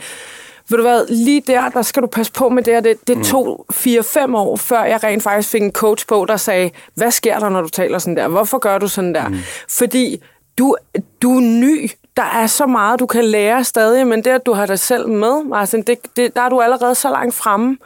[0.68, 3.24] ved du hvad, lige der, der skal du passe på med det, og det, det
[3.24, 7.38] tog 4-5 år, før jeg rent faktisk fik en coach på, der sagde, hvad sker
[7.38, 8.28] der, når du taler sådan der?
[8.28, 9.28] Hvorfor gør du sådan der?
[9.28, 9.38] Mm.
[9.68, 10.22] Fordi
[10.60, 10.76] du,
[11.22, 11.90] du er ny.
[12.16, 15.08] Der er så meget, du kan lære stadig, men det, at du har dig selv
[15.08, 17.76] med, Martin, det, det, der er du allerede så langt fremme.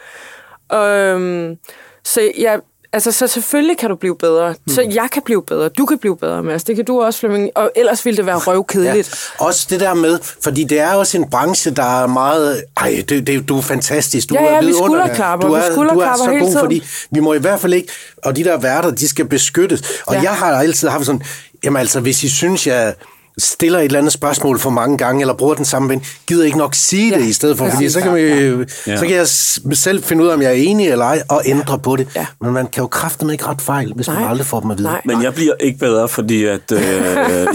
[0.75, 1.57] Øhm,
[2.05, 2.61] så jeg,
[2.93, 4.51] altså, så selvfølgelig kan du blive bedre.
[4.67, 4.75] Mm.
[4.75, 5.69] Så jeg kan blive bedre.
[5.69, 6.65] Du kan blive bedre, Mads.
[6.65, 7.51] Det kan du også, Flemming.
[7.55, 9.31] Og ellers ville det være røvkedeligt.
[9.41, 9.45] Ja.
[9.45, 12.65] Også det der med, fordi det er også en branche, der er meget...
[12.77, 14.29] Ej, det, det, du er fantastisk.
[14.29, 16.83] Du Ja, ja, er vi skulderklapper, Du vi er, du er skulderklapper så god, fordi
[17.11, 17.93] vi må i hvert fald ikke...
[18.25, 19.83] Og de der værter, de skal beskyttes.
[20.07, 20.19] Og Ja.
[20.21, 20.23] ja.
[20.23, 21.23] jeg har altid haft sådan...
[21.65, 22.95] Jamen altså, hvis I synes, jeg
[23.39, 26.59] stiller et eller andet spørgsmål for mange gange, eller bruger den samme ven, gider ikke
[26.59, 27.93] nok sige Ja, det i stedet for, fordi præcis.
[27.93, 28.21] så kan, vi,
[28.87, 28.97] Ja.
[28.97, 29.29] så kan jeg
[29.77, 32.09] selv finde ud af, om jeg er enig eller ej, og ændre på det.
[32.17, 32.27] Ja.
[32.41, 34.31] Men man kan jo kraftedeme ikke ret fejl, hvis man Nej.
[34.31, 34.89] aldrig får dem at vide.
[34.89, 35.01] Nej.
[35.05, 36.79] Men jeg bliver ikke bedre, fordi at, øh,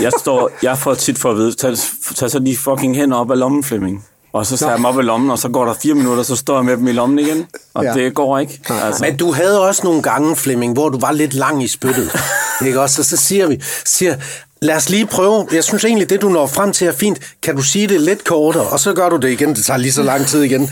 [0.01, 1.73] jeg, står, jeg får tit for at vide, tag,
[2.15, 4.05] tag så de fucking hænder op af lommen, Flemming.
[4.33, 6.35] Og så tager jeg dem op af lommen, og så går der fire minutter, så
[6.35, 7.45] står jeg med dem i lommen igen.
[7.73, 7.93] Og Ja.
[7.93, 8.59] det går ikke.
[8.83, 9.03] Altså.
[9.03, 12.11] Men du havde også nogle gange, Flemming, hvor du var lidt lang i spyttet.
[12.65, 13.01] ikke også?
[13.01, 14.15] Og så siger vi, siger,
[14.61, 15.47] lad os lige prøve.
[15.51, 17.19] Jeg synes egentlig, det du når frem til er fint.
[17.43, 18.63] Kan du sige det lidt kortere?
[18.63, 19.55] Og så gør du det igen.
[19.55, 20.69] Det tager lige så lang tid igen.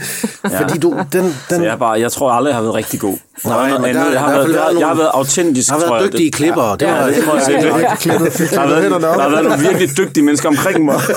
[0.50, 0.60] Ja.
[0.60, 3.16] Fordi du, den, den, Så jeg, bare, jeg tror aldrig, jeg har været rigtig god.
[3.44, 5.68] Nej, men men der- jeg, har der været, været jeg, jeg har nogle- været autentisk,
[5.68, 6.12] Der har tror været jeg.
[6.12, 7.82] dygtige klippere, det ja, det tror jeg Ja, virkelig.
[7.82, 11.00] ja, klippet- fik Der har, været, der har været nogle virkelig dygtige mennesker omkring mig.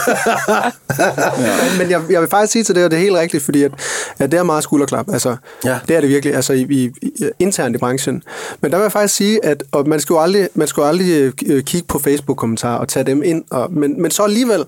[0.97, 3.63] Men, men jeg, jeg vil faktisk sige til det, og det er helt rigtigt, fordi
[3.63, 3.71] at,
[4.19, 5.05] at det er meget skulderklap.
[5.13, 5.69] Altså, Ja.
[5.69, 5.79] ja.
[5.87, 8.23] Det er det virkelig, altså i, i, i, internt i branchen.
[8.61, 10.87] Men der vil jeg faktisk sige, at og man skal jo aldrig, man skal jo
[10.87, 13.43] aldrig øh, kigge på Facebook-kommentarer og tage dem ind.
[13.51, 14.63] Og, men, men så alligevel,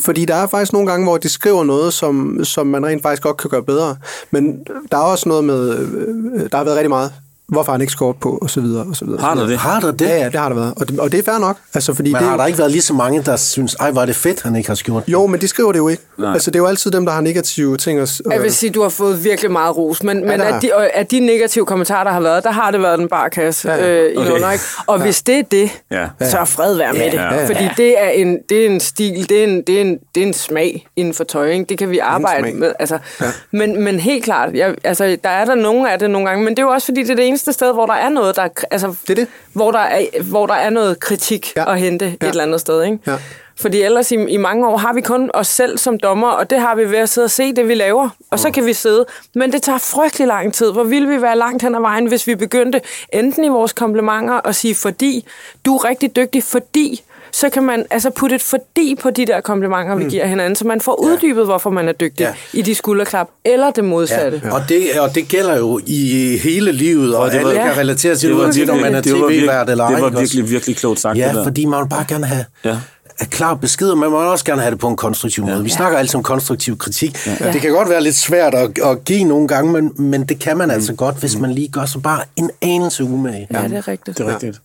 [0.00, 3.22] fordi der er faktisk nogle gange, hvor de skriver noget, som, som man rent faktisk
[3.22, 3.96] godt kan gøre bedre.
[4.30, 5.88] Men der er også noget med, øh,
[6.34, 7.12] øh, der har været rigtig meget
[7.48, 9.20] hvorfor har han ikke scoret på, og så videre, og så videre.
[9.20, 9.58] Har der det?
[9.58, 10.06] Har der det?
[10.06, 10.74] Ja, ja, det har der været.
[10.76, 11.56] Og det, og det er fair nok.
[11.74, 14.06] Altså, fordi Men det, har der ikke været lige så mange, der synes, ej, er
[14.06, 15.02] det fedt, han ikke har gjort?
[15.08, 16.02] Jo, men de skriver det jo ikke.
[16.18, 16.32] Nej.
[16.32, 17.98] Altså, det er jo altid dem, der har negative ting.
[18.00, 20.70] At, Jeg vil sige, du har fået virkelig meget ros, men, men der af, de,
[20.74, 23.76] og af de negative kommentarer, der har været, der har det været den barkasse Ja,
[23.76, 24.02] ja, ja.
[24.02, 24.30] øh, i Okay.
[24.30, 24.52] okay.
[24.52, 24.64] ikke?
[24.86, 26.06] Og hvis det er det, Ja.
[26.20, 27.14] så er fred være med Ja, det.
[27.14, 27.46] ja, ja.
[27.48, 30.22] Fordi det er, en, det er en stil, det er en, det er en, det
[30.22, 31.46] er en smag inden for tøj.
[31.50, 31.64] Ikke?
[31.68, 32.72] Det kan vi arbejde med.
[32.78, 33.24] Altså, Ja.
[33.26, 33.30] ja.
[33.52, 36.54] men, men helt klart, jeg, altså, der er der nogle af det nogle gange, men
[36.56, 38.42] det er jo også fordi, det er det eneste sted, hvor der er noget, der,
[38.42, 39.28] er altså, Det er det.
[39.52, 41.72] Hvor, der er, hvor der er noget kritik Ja.
[41.72, 42.12] at hente Ja.
[42.26, 42.82] et eller andet sted.
[42.84, 42.98] Ikke?
[43.06, 43.16] Ja.
[43.60, 46.60] Fordi ellers i, i mange år har vi kun os selv som dommer, og det
[46.60, 48.08] har vi ved at sidde og se det, vi laver.
[48.30, 49.06] Og så kan vi sidde.
[49.34, 50.72] Men det tager frygtelig lang tid.
[50.72, 52.80] Hvor ville vi være langt hen ad vejen, hvis vi begyndte
[53.12, 55.26] enten i vores komplimenter at sige, fordi
[55.66, 57.02] du er rigtig dygtig, fordi
[57.40, 60.64] så kan man altså putte et fordi på de der komplimenter, vi giver hinanden, så
[60.66, 62.28] man får uddybet, hvorfor man er dygtig Ja.
[62.54, 62.58] ja.
[62.58, 64.40] i de skulderklap, eller det modsatte.
[64.44, 64.52] Ja.
[64.54, 68.14] Og, det, og det gælder jo i hele livet, og det alle var- kan relatere
[68.16, 69.92] til Det det, var uanset om man er virkelig, det var virkelig, tv-vært eller ej.
[69.94, 71.42] det var virkelig, virkelig klogt sagt, Ja, det der.
[71.44, 72.68] fordi man vil bare gerne have, Ja.
[72.70, 72.76] ja.
[73.18, 75.62] have klar besked, og man må også gerne have det på en konstruktiv måde.
[75.62, 77.26] Vi snakker altid om konstruktiv kritik.
[77.26, 77.52] Ja.
[77.52, 80.56] Det kan godt være lidt svært at, at give nogle gange, men, men det kan
[80.58, 83.48] man altså godt, hvis man lige gør sig bare en anelse umage.
[83.52, 84.18] Ja, det er rigtigt.
[84.18, 84.54] Det er rigtigt.
[84.54, 84.58] Ja.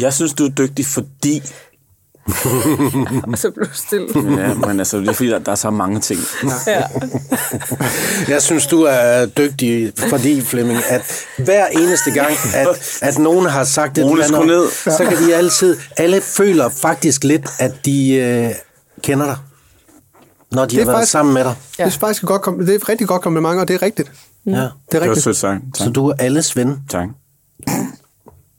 [0.00, 1.42] Jeg synes, du er dygtig, fordi...
[3.32, 4.08] Og så blev stille.
[4.42, 6.20] Ja, men altså, det er fordi, der, der er så mange ting.
[6.66, 6.82] Ja.
[8.28, 13.64] Jeg synes, du er dygtig, fordi, Flemming, at hver eneste gang, at, at nogen har
[13.64, 14.68] sagt et eller andet, ned.
[14.70, 18.50] så kan de altid, alle føler faktisk lidt, at de øh,
[19.02, 19.36] kender dig,
[20.52, 21.54] når de Det er har været faktisk- sammen med dig.
[21.78, 21.84] Ja.
[21.84, 24.12] Det er faktisk et, godt, kom- det er rigtig godt kompliment, og det er rigtigt.
[24.46, 24.50] Ja.
[24.52, 25.24] Det er Det var rigtigt.
[25.24, 25.60] sødt sagt.
[25.74, 25.84] Tak.
[25.86, 26.76] Så du er alles ven.
[26.90, 27.08] tak.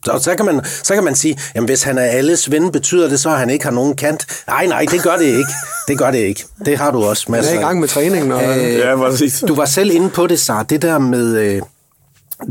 [0.05, 3.09] Så, så, kan man, så kan man sige, jamen hvis han er alles ven, betyder
[3.09, 4.25] det så, at han ikke har nogen kant?
[4.47, 5.51] Nej, nej, det gør det ikke.
[5.87, 6.45] Det gør det ikke.
[6.65, 8.31] Det har du også Jeg masser er i gang med træningen.
[8.31, 9.43] Og, Øh, Ja, præcis.
[9.47, 10.63] Du var selv inde på det, Sara.
[10.63, 11.37] Det der med...
[11.37, 11.61] Øh,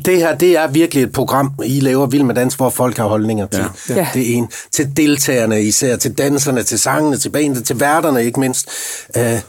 [0.05, 3.05] det her, det er virkelig et program, I laver Vild med Dans, hvor folk har
[3.05, 3.65] holdninger til.
[3.89, 3.95] Ja.
[3.95, 4.09] Ja.
[4.15, 4.49] Det er en.
[4.73, 8.69] Til deltagerne især, til danserne, til sangene, til bandet, til værterne ikke mindst.
[9.17, 9.41] Øh,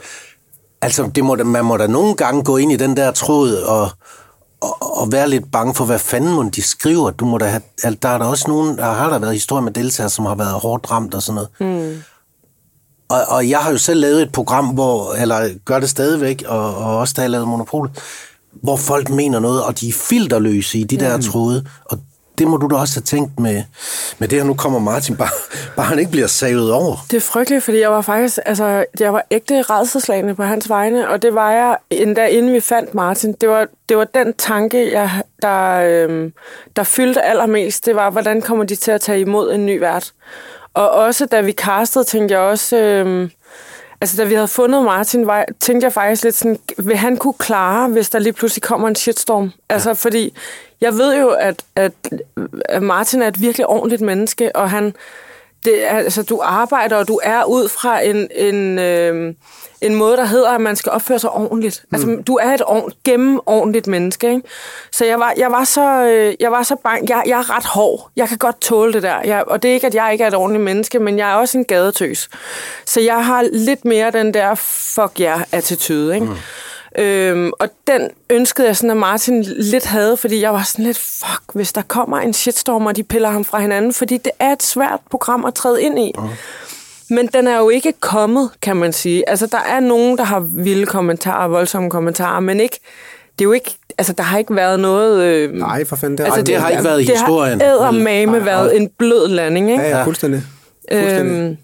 [0.82, 3.52] altså, det må da, man må da nogle gange gå ind i den der tråd
[3.54, 3.90] og,
[4.62, 7.10] og, og være lidt bange for, hvad fanden må de skriver.
[7.10, 9.62] Du må da have, altså, der er der også nogen, der har der været historier
[9.62, 11.48] med deltagere, som har været hårdt ramt og sådan noget.
[11.94, 12.02] Mm.
[13.08, 16.76] Og, og jeg har jo selv lavet et program, hvor, eller gør det stadigvæk, og,
[16.76, 17.98] og også da jeg lavede Monopolet,
[18.52, 21.66] hvor folk mener noget, og de er filterløse i de der tråde.
[21.84, 21.98] Og
[22.42, 23.62] det må du da også have tænkt med,
[24.18, 24.44] med det her.
[24.44, 25.28] Nu kommer Martin, bare,
[25.76, 26.96] bare han ikke bliver savet over.
[27.10, 31.08] Det er frygteligt, fordi jeg var faktisk, altså, jeg var ægte redselslagende på hans vegne,
[31.08, 33.32] og det var jeg endda inden vi fandt Martin.
[33.32, 35.10] Det var, det var den tanke, jeg,
[35.42, 36.32] der, øhm,
[36.76, 37.86] der fyldte allermest.
[37.86, 40.12] Det var, hvordan kommer de til at tage imod en ny vært?
[40.74, 43.30] Og også da vi castede, tænkte jeg også, øhm,
[44.00, 47.34] altså da vi havde fundet Martin, var, tænkte jeg faktisk lidt sådan, vil han kunne
[47.38, 49.52] klare, hvis der lige pludselig kommer en shitstorm?
[49.68, 50.34] Altså, fordi
[50.82, 51.92] jeg ved jo, at, at,
[52.82, 54.94] Martin er et virkelig ordentligt menneske, og han,
[55.64, 59.34] det altså, du arbejder, og du er ud fra en, en, øh,
[59.80, 61.84] en måde, der hedder, at man skal opføre sig ordentligt.
[61.90, 61.94] Mm.
[61.94, 64.42] Altså, du er et ordent, gennem ordentligt menneske, ikke?
[64.92, 67.16] Så jeg var, jeg var så, øh, jeg var så bange.
[67.16, 68.10] Jeg, jeg er ret hård.
[68.16, 69.20] Jeg kan godt tåle det der.
[69.24, 71.34] Jeg, og det er ikke, at jeg ikke er et ordentligt menneske, men jeg er
[71.34, 72.28] også en gadetøs.
[72.86, 76.26] Så jeg har lidt mere den der fuck yeah-attitude, ikke?
[76.26, 76.36] Mm.
[76.98, 80.98] Øhm, og den ønskede jeg sådan, at Martin lidt havde, fordi jeg var sådan lidt,
[80.98, 84.52] fuck, hvis der kommer en shitstorm, og de piller ham fra hinanden, fordi det er
[84.52, 86.12] et svært program at træde ind i.
[87.10, 89.28] Men den er jo ikke kommet, kan man sige.
[89.28, 92.80] Altså, der er nogen, der har vilde kommentarer, voldsomme kommentarer, men ikke,
[93.38, 95.22] det er jo ikke, altså, der har ikke været noget...
[95.22, 96.18] Øh, Nej, for fanden.
[96.18, 97.60] Det, Altså, altså, det har ikke været i det historien.
[97.60, 99.82] har eddermame været en blød landing, ikke?
[99.82, 100.42] Ja, ja, fuldstændig.
[100.92, 101.40] fuldstændig.
[101.42, 101.56] Øhm,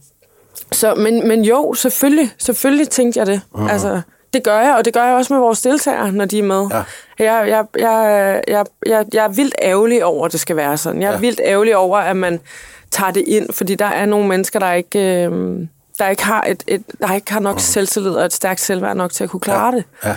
[0.73, 3.41] så, men, men jo, selvfølgelig, selvfølgelig tænkte jeg det.
[3.55, 3.73] Uh-huh.
[3.73, 4.01] Altså,
[4.33, 6.67] det gør jeg, og det gør jeg også med vores deltagere, når de er med.
[6.71, 6.83] Ja.
[7.25, 11.03] Jeg, jeg, jeg, jeg, jeg, jeg er vildt ærgerlig over, at det skal være sådan.
[11.03, 11.19] Jeg er Ja.
[11.19, 12.41] vildt ærgerlig over, at man
[12.91, 15.59] tager det ind, fordi der er nogle mennesker, der ikke, øh,
[15.99, 17.63] der ikke, har, et, et, der ikke har nok uh-huh.
[17.63, 19.85] selvtillid og et stærkt selvværd nok til at kunne klare det.
[20.05, 20.15] Ja.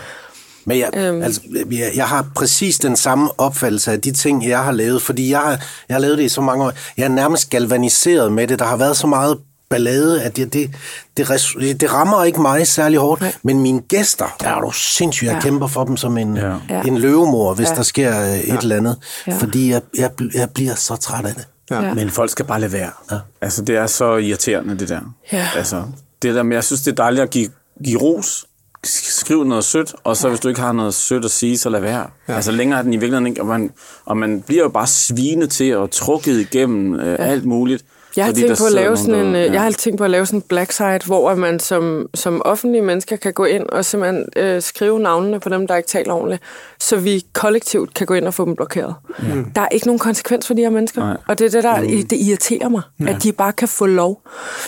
[0.65, 1.21] Men jeg, øhm.
[1.21, 5.32] Altså, jeg, jeg har præcis den samme opfattelse af de ting, jeg har lavet, fordi
[5.32, 6.71] jeg jeg har lavet det i så mange år.
[6.97, 8.60] Jeg er nærmest galvaniseret med det.
[8.60, 9.38] Der har været så meget
[9.71, 10.69] ballade, at det, det,
[11.17, 11.47] det, res,
[11.81, 13.34] det rammer ikke mig særlig hårdt, Nej.
[13.43, 15.41] men mine gæster, er du sindssygt, jeg ja.
[15.41, 16.53] kæmper for dem som en, Ja.
[16.69, 16.81] ja.
[16.81, 17.71] en løvemor, hvis Ja.
[17.71, 17.75] ja.
[17.77, 19.31] der sker øh, et eller andet, Ja.
[19.31, 19.38] ja.
[19.38, 21.47] fordi jeg, jeg, jeg bliver så træt af det.
[21.71, 21.81] Ja.
[21.81, 21.93] Ja.
[21.93, 22.89] Men folk skal bare lade være.
[23.12, 23.17] Ja.
[23.41, 24.99] Altså, det er så irriterende, det der.
[25.31, 25.47] Ja.
[25.55, 25.84] Altså,
[26.21, 27.49] det der med, jeg synes, det er dejligt at give,
[27.84, 28.45] give ros.
[28.84, 31.79] Skriv noget sødt, og så hvis du ikke har noget sødt at sige, så lad
[31.79, 32.07] være.
[32.27, 32.36] Ja.
[32.36, 33.71] Altså længere er den i virkeligheden ikke, og man,
[34.05, 37.86] og man bliver jo bare svine til og trukket igennem øh, alt muligt.
[38.15, 39.52] Jeg har, fordi tænkt på at lave sådan en, der- ja.
[39.52, 42.82] jeg har tænkt på at lave sådan en black site, hvor man som, som offentlige
[42.82, 46.41] mennesker kan gå ind og simpelthen øh, skrive navnene på dem, der ikke taler ordentligt,
[46.80, 48.95] så vi kollektivt kan gå ind og få dem blokeret.
[49.19, 49.52] Mm.
[49.56, 51.17] Der er ikke nogen konsekvens for de her mennesker, Nej.
[51.28, 53.06] og det er det, der det irriterer mig, ja.
[53.10, 54.21] at de bare kan få lov.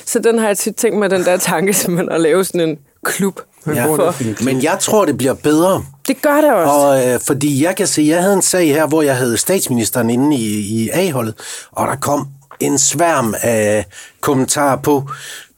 [0.05, 2.77] Så den har jeg tit tænkt med den der tanke, simpelthen at lave sådan en
[3.05, 3.39] klub.
[3.67, 3.85] Ja.
[3.85, 4.43] For.
[4.45, 5.83] Men jeg tror, det bliver bedre.
[6.07, 6.71] Det gør det også.
[6.73, 10.09] Og øh, fordi jeg kan se, jeg havde en sag her, hvor jeg havde statsministeren
[10.09, 11.33] inde i, i A-holdet,
[11.71, 12.27] og der kom
[12.59, 13.85] en sværm af
[14.21, 15.09] kommentarer på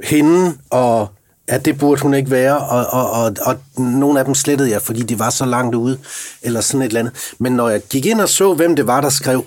[0.04, 1.08] hende, og
[1.48, 4.82] at det burde hun ikke være, og, og, og, og nogle af dem slettede jeg,
[4.82, 6.00] fordi de var så langt ude,
[6.42, 7.14] eller sådan et eller andet.
[7.40, 9.46] Men når jeg gik ind og så, hvem det var, der skrev,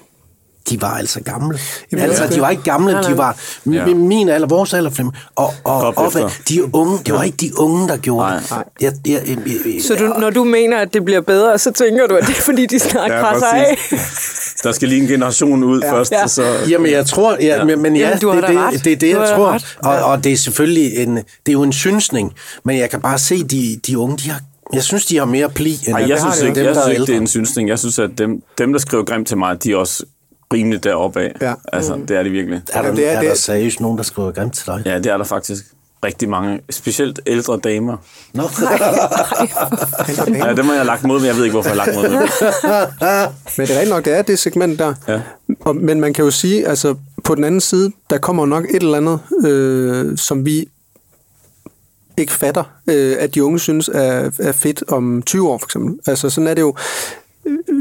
[0.71, 1.59] de var altså gamle.
[1.93, 3.11] Jamen, altså, det er de var ikke gamle, Nej, nej.
[3.11, 3.37] de var
[3.73, 3.87] Ja.
[3.87, 6.31] min alder, vores alder, og, og Op op efter.
[6.49, 8.39] de unge, det var ikke de unge, der gjorde Nej.
[8.39, 8.51] det.
[8.81, 12.07] Jeg, jeg, jeg, jeg, Så du, når du mener, at det bliver bedre, så tænker
[12.07, 13.79] du, at det er, fordi de snart Ja, presser af?
[14.63, 15.93] Der skal lige en generation ud ja.
[15.93, 16.21] først, Ja.
[16.21, 16.27] ja.
[16.27, 16.43] så...
[16.69, 17.65] Jamen, jeg tror, ja, ja.
[17.65, 18.85] men, men ja, Jamen, du har det, det, ret.
[18.85, 19.47] det er det, jeg tror.
[19.53, 19.77] ret.
[19.79, 22.33] Og, og det er selvfølgelig en, det er jo en synsning,
[22.65, 24.41] men jeg kan bare se, de, de unge, de har,
[24.73, 26.81] jeg synes, de har mere pli, end Ej, jeg har synes ikke, dem, jeg der
[26.81, 27.07] synes ikke ældre.
[27.07, 27.69] det er en synsning.
[27.69, 30.03] Jeg synes, at dem, dem der skriver grimt til mig, de er også
[30.53, 31.33] rimeligt deroppe af.
[31.41, 31.55] Ja.
[31.73, 32.63] Altså, det er de virkelig.
[32.73, 34.67] Er der, Jamen, det er- er, det er- der seriøst nogen, der skriver grimt til
[34.67, 34.83] dig?
[34.87, 35.65] Ja, det er der faktisk
[36.05, 36.61] rigtig mange.
[36.71, 37.97] Specielt ældre damer.
[38.35, 38.43] Nå.
[40.47, 42.09] Ja, dem har jeg lagt mod, men jeg ved ikke, hvorfor jeg har lagt mod.
[43.59, 44.95] Men det er rigtigt nok, det er det segment der.
[45.09, 45.21] Ja.
[45.61, 48.83] Og, men man kan jo sige, altså på den anden side, der kommer nok et
[48.83, 50.69] eller andet, øh, som vi
[52.17, 55.99] ikke fatter, øh, at de unge synes er, er fedt om 20 år for eksempel.
[56.07, 56.75] Altså sådan er det jo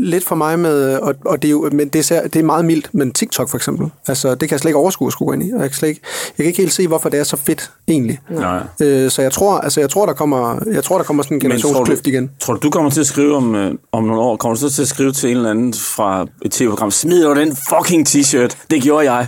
[0.01, 2.65] lidt for mig med, og, og det er jo, men det er, det er meget
[2.65, 5.34] mildt, men TikTok for eksempel, altså det kan jeg slet ikke overskue at skulle gå
[5.34, 6.01] ind i, og jeg kan, slet ikke,
[6.38, 8.19] jeg kan ikke helt se, hvorfor det er så fedt egentlig.
[8.30, 8.60] Nej.
[8.82, 11.47] Øh, så jeg tror, altså jeg tror, der kommer, jeg tror, der kommer sådan en
[11.47, 12.32] Men tror du, generationskløft igen.
[12.39, 14.69] tror du, du kommer til at skrive om, øh, om nogle år, kommer du så
[14.69, 18.58] til at skrive til en eller anden fra et tv-program, smid over den fucking t-shirt,
[18.71, 19.27] det gjorde jeg.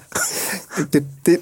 [0.93, 1.37] Det, det,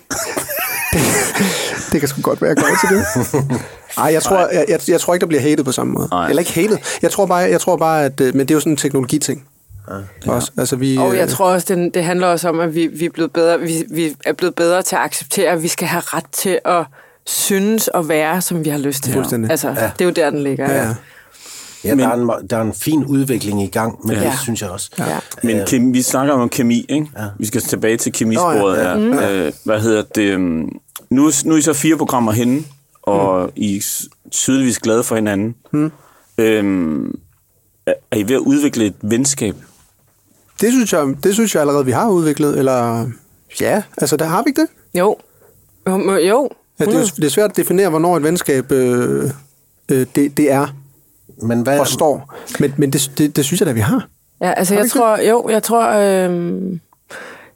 [1.91, 3.62] det, kan sgu godt være, jeg gør til det.
[3.97, 6.08] Ej, jeg tror, jeg, jeg, jeg tror ikke, der bliver hated på samme måde.
[6.12, 6.30] Nej.
[6.30, 6.78] Eller ikke hated.
[7.02, 9.47] Jeg tror bare, jeg tror bare at, øh, men det er jo sådan en teknologiting.
[10.26, 10.32] Ja.
[10.32, 10.52] Også.
[10.58, 13.06] Altså, vi, Og jeg øh, tror også, det, det handler også om, at vi, vi,
[13.06, 16.04] er blevet bedre, vi, vi er blevet bedre til at acceptere, at vi skal have
[16.06, 16.86] ret til at
[17.26, 19.13] synes og være, som vi har lyst til.
[19.13, 19.52] Fuldstændig.
[19.52, 19.91] Altså, ja.
[20.00, 20.71] det er jo der, den ligger.
[20.71, 20.93] Ja, ja.
[21.84, 24.22] Ja, der, er en, der er en fin udvikling i gang, men Ja.
[24.24, 24.30] ja.
[24.32, 24.90] det synes jeg også.
[25.00, 25.20] Ja.
[25.44, 27.08] Men kemi, vi snakker om kemi, ikke?
[27.18, 27.24] Ja.
[27.40, 28.60] Vi skal tilbage til kemisporet.
[28.60, 29.32] Nå, Ja, ja.
[29.38, 29.46] ja.
[29.48, 30.22] Øh, hvad hedder det?
[30.22, 30.70] øhm,
[31.10, 32.63] Nu, nu er I så fire programmer henne,
[33.04, 33.52] og mm.
[33.56, 33.82] I er
[34.32, 35.56] tydeligvis glade for hinanden.
[35.72, 35.92] Mm.
[36.38, 37.20] Øhm,
[37.86, 39.56] er I ved at udvikle et venskab?
[40.62, 42.60] det, synes jeg, det synes jeg allerede, vi har udviklet.
[42.60, 43.08] Eller
[43.62, 45.00] ja, altså der har vi ikke det.
[45.00, 45.16] Jo.
[45.90, 46.12] Jo.
[46.18, 46.50] jo.
[46.80, 49.32] Ja, det, er, jo- det er svært at definere, hvornår et venskab øh,
[49.92, 50.68] øh, det, det er
[51.41, 52.34] Men hvad, og står.
[52.60, 54.08] Men, men det, det, det synes jeg da, vi har.
[54.41, 56.80] Ja, altså Har jeg tror, jo, jeg tror, øhm,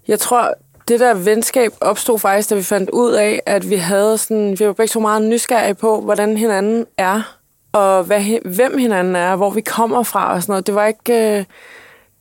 [0.08, 0.54] jeg tror,
[0.88, 4.68] det der venskab opstod faktisk, da vi fandt ud af, at vi havde sådan, vi
[4.68, 7.38] var begge to meget nysgerrige på, hvordan hinanden er,
[7.72, 10.68] og hvad, hvem hinanden er, hvor vi kommer fra og sådan noget.
[10.68, 11.46] Det var ikke, øh,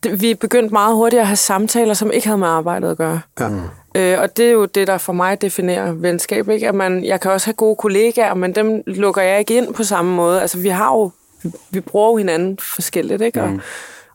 [0.03, 3.21] det, vi begyndte meget hurtigt at have samtaler, som ikke havde med arbejdet at gøre.
[3.41, 3.49] Ja.
[3.95, 6.49] Øh, og det er jo det, der for mig definerer venskab.
[6.49, 6.69] Ikke?
[6.69, 9.85] At man, jeg kan også have gode kollegaer, men dem lukker jeg ikke ind på
[9.85, 10.41] samme måde.
[10.41, 11.11] Altså, vi har jo,
[11.71, 13.43] vi bruger jo hinanden forskelligt, ikke?
[13.43, 13.61] Og,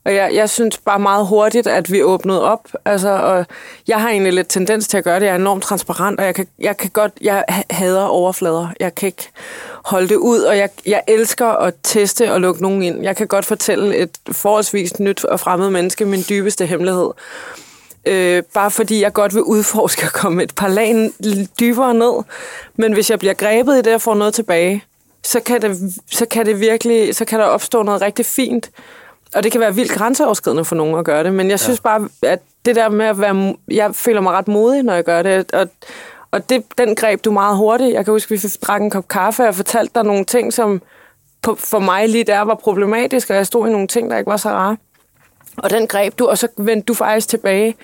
[0.06, 2.60] og jeg, jeg synes bare meget hurtigt, at vi åbnede op.
[2.86, 3.46] Altså, og
[3.88, 5.26] jeg har egentlig lidt tendens til at gøre det.
[5.26, 8.68] Jeg er enormt transparent, og jeg kan, jeg kan godt, jeg ha- hader overflader.
[8.80, 9.30] Jeg kan ikke
[9.86, 13.04] holde det ud, og jeg, jeg elsker at teste og lukke nogen ind.
[13.04, 17.10] Jeg kan godt fortælle et forholdsvis nyt og fremmed menneske min dybeste hemmelighed.
[18.08, 21.12] Øh, bare fordi jeg godt vil udforske og komme et par lag
[21.60, 22.24] dybere ned.
[22.76, 24.84] Men hvis jeg bliver grebet i det og får noget tilbage,
[25.26, 25.78] så kan det,
[26.12, 28.72] så kan det virkelig, så kan der opstå noget rigtig fint.
[29.36, 32.10] Og det kan være vildt grænseoverskridende for nogen at gøre det, men jeg synes bare,
[32.22, 35.54] at det der med at være, jeg føler mig ret modig, når jeg gør det,
[35.54, 35.70] og,
[36.32, 37.94] og det, den greb du meget hurtigt.
[37.94, 40.54] Jeg kan huske, at vi drak en kop kaffe, og jeg fortalte dig nogle ting,
[40.54, 40.82] som
[41.42, 44.30] på, for mig lige der var problematisk, og jeg stod i nogle ting, der ikke
[44.30, 44.78] var så rare.
[45.58, 47.76] Og den greb du, og så vendte du faktisk tilbage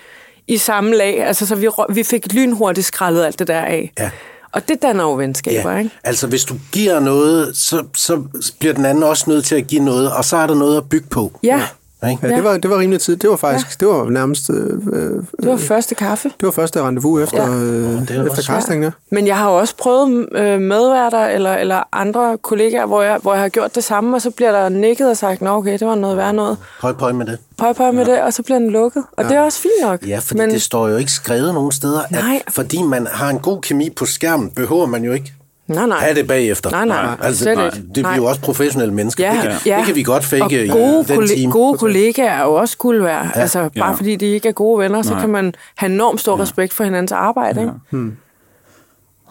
[0.47, 1.23] i samme lag.
[1.23, 3.91] Altså, så vi, vi fik lynhurtigt skrællet alt det der af.
[3.99, 4.11] Ja.
[4.53, 5.91] Og det danner jo venskaber, Ja, ikke?
[6.03, 8.23] altså hvis du giver noget, så, så
[8.59, 10.89] bliver den anden også nødt til at give noget, og så er der noget at
[10.89, 11.39] bygge på.
[11.43, 11.61] Ja.
[12.09, 12.27] Ikke?
[12.27, 13.17] Ja, det var, det var rimelig tid.
[13.17, 14.55] Det var faktisk, det var nærmest, øh,
[14.93, 15.11] øh,
[15.41, 16.29] Det var første kaffe.
[16.39, 17.49] det var første rendezvous efter, Ja.
[17.49, 18.89] øh, det er efter også casting, ja.
[19.11, 23.41] Men jeg har også prøvet øh, medværter eller, eller andre kollegaer, hvor jeg, hvor jeg
[23.41, 25.95] har gjort det samme, og så bliver der nikket og sagt, nå okay, det var
[25.95, 26.57] noget værd noget.
[26.81, 27.37] Pøj, pøj med det.
[27.57, 29.03] Pøj, pøj med det, og så bliver den lukket.
[29.17, 30.07] Og det er også fint nok.
[30.07, 30.49] Ja, fordi Men...
[30.49, 32.41] det står jo ikke skrevet nogen steder, at Nej.
[32.49, 35.33] fordi man har en god kemi på skærmen, behøver man jo ikke
[35.75, 35.97] Nej, nej.
[35.99, 36.69] have det bagefter.
[36.69, 38.15] Nej, nej, Altså, slet nej, det bliver Nej.
[38.15, 39.25] jo også professionelle mennesker.
[39.27, 39.77] Ja, det, kan, ja.
[39.77, 41.51] det kan vi godt fake og i gode, den kolle- team.
[41.51, 43.25] gode kollegaer er jo også guld værd.
[43.35, 43.41] Ja.
[43.41, 43.91] Altså, bare Ja.
[43.91, 45.19] fordi de ikke er gode venner, så Nej.
[45.19, 47.61] kan man have enormt stor respekt for hinandens arbejde.
[47.61, 47.73] Ikke?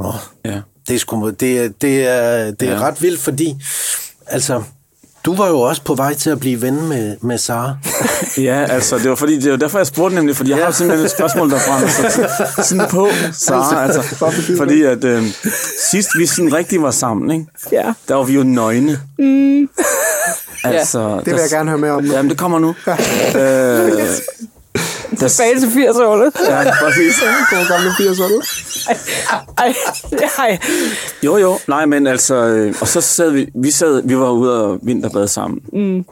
[0.01, 0.61] Åh, Ja.
[0.89, 2.81] det er, sgu, det er, det er, det er Ja.
[2.81, 3.55] ret vildt, fordi
[4.27, 4.63] altså,
[5.25, 7.77] du var jo også på vej til at blive ven med, med Sara.
[8.39, 11.05] Ja, altså, det var fordi, det var derfor, jeg spurgte nemlig, fordi jeg har simpelthen
[11.05, 14.03] et spørgsmål derfra, så sådan på, Sara, altså,
[14.59, 15.23] fordi at øh,
[15.91, 17.47] sidst vi sådan rigtig var sammen, ikke?
[17.73, 17.93] Ja.
[18.09, 19.01] der var vi jo nøgne.
[19.19, 19.69] Mm.
[20.65, 22.05] Altså, Det vil jeg gerne høre mere om.
[22.05, 22.75] Jamen, det kommer nu.
[23.41, 23.93] øh,
[25.19, 26.51] Tilbage til 80'erne.
[26.51, 27.21] ja, præcis.
[27.51, 28.39] God gamle 80'erne.
[29.59, 29.75] Ej,
[30.39, 30.59] ej.
[31.23, 31.59] Jo, jo.
[31.69, 32.35] Nej, men altså...
[32.35, 33.49] Øh, og så sad vi...
[33.55, 35.61] Vi, sad, vi var ude og vinterbade sammen.
[35.73, 36.05] Mm.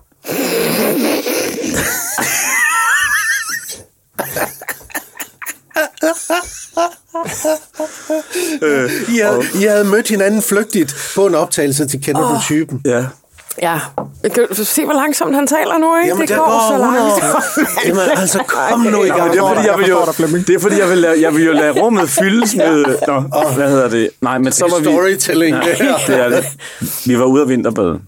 [9.08, 12.34] I havde, I havde mødt hinanden flygtigt på en optagelse til Kender oh.
[12.34, 12.80] du typen?
[12.84, 13.04] Ja.
[13.62, 13.78] Ja.
[14.34, 16.08] Kan du se, hvor langsomt han taler nu, ikke?
[16.08, 17.86] Jamen, det der går, går så 100 langsomt.
[17.86, 19.32] Jamen, altså, kom nu i gang.
[19.32, 19.98] det er fordi, jeg vil jo,
[20.46, 22.84] det er fordi, jeg vil, lade, jeg vil jo lade rummet fyldes med...
[23.06, 23.20] Nå,
[23.56, 24.10] hvad hedder det?
[24.20, 24.84] Nej, men så var vi...
[24.84, 25.96] Storytelling, det her.
[26.06, 26.44] det er det.
[27.06, 28.00] Vi var ude at vinterbade,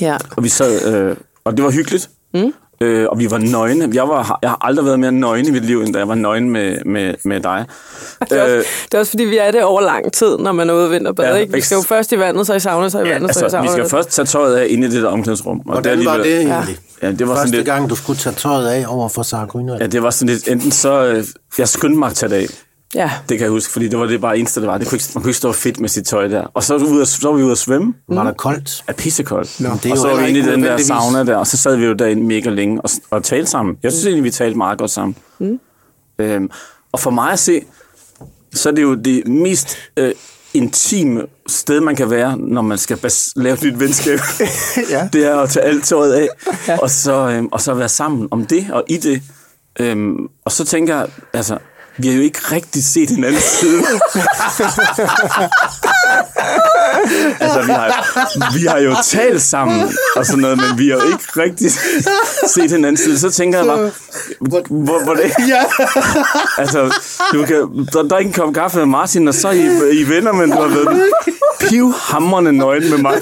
[0.00, 0.16] Ja.
[0.36, 0.94] og vi sad...
[0.94, 2.08] Øh, og det var hyggeligt.
[2.34, 2.54] Mm.
[2.84, 3.90] Øh, og vi var nøgne.
[3.94, 6.14] Jeg, var, jeg har aldrig været mere nøgen i mit liv, end da jeg var
[6.14, 7.64] nøgen med, med, med dig.
[8.20, 10.70] Det er, også, det er også fordi, vi er det over lang tid, når man
[10.70, 11.28] er ude og vinterbade.
[11.28, 11.52] Ja, Ja, ikke?
[11.52, 13.56] Vi skal jo først i vandet, så i sauna, så i vandet, så i altså,
[13.56, 13.70] sauna.
[13.70, 15.60] vi skal først tage tøjet af inde i det der omklædningsrum.
[15.66, 16.78] Og Hvordan var det egentlig?
[17.02, 17.66] Ja, det var sådan Første lidt...
[17.66, 19.80] gang, du skulle tage tøjet af over for Sara Grønvold.
[19.80, 20.48] Ja, det var sådan lidt...
[20.48, 21.04] Enten så...
[21.04, 21.24] Øh,
[21.58, 22.46] jeg skyndte mig at tage det af.
[22.94, 23.10] Ja.
[23.28, 24.78] Det kan jeg huske, fordi det var det bare eneste, det var.
[24.78, 26.46] Det kunne ikke, man kunne ikke stå fedt med sit tøj der.
[26.54, 27.94] Og så, var vi ude at, så var vi ude at svømme.
[28.08, 28.84] Var der koldt?
[28.86, 29.60] Er pissekoldt.
[29.60, 31.76] Nå, det og så var vi inde i den der sauna der, og så sad
[31.76, 33.76] vi jo derinde mega længe og, og talte sammen.
[33.82, 35.16] Jeg synes egentlig, vi talte meget godt sammen.
[35.38, 35.60] Mm.
[36.18, 36.50] Øhm,
[36.92, 37.60] og for mig at se,
[38.54, 40.12] så er det jo det mest øh,
[40.54, 44.18] intime sted, man kan være, når man skal bas- lave et nyt venskab.
[44.90, 45.08] Ja.
[45.12, 46.28] Det er at tage alt tøjet af,
[46.68, 46.78] ja.
[46.78, 49.22] og, så, øhm, og så være sammen om det og i det.
[49.80, 51.58] Øhm, og så tænker jeg, altså,
[51.98, 53.84] vi har jo ikke rigtig set hinanden siden.
[57.40, 61.02] altså, vi har, vi har jo talt sammen og sådan noget, men vi har jo
[61.06, 61.70] ikke rigtig
[62.54, 63.18] set hinanden siden.
[63.18, 63.90] Så tænker jeg bare,
[64.40, 65.64] hvor, hvor det Ja.
[66.58, 66.94] Altså,
[67.32, 70.00] du kan der, der er ikke en kop kaffe med Martin, og så er I,
[70.00, 71.02] I venner, men du har været
[71.60, 73.14] pivhamrende nøgen med mig.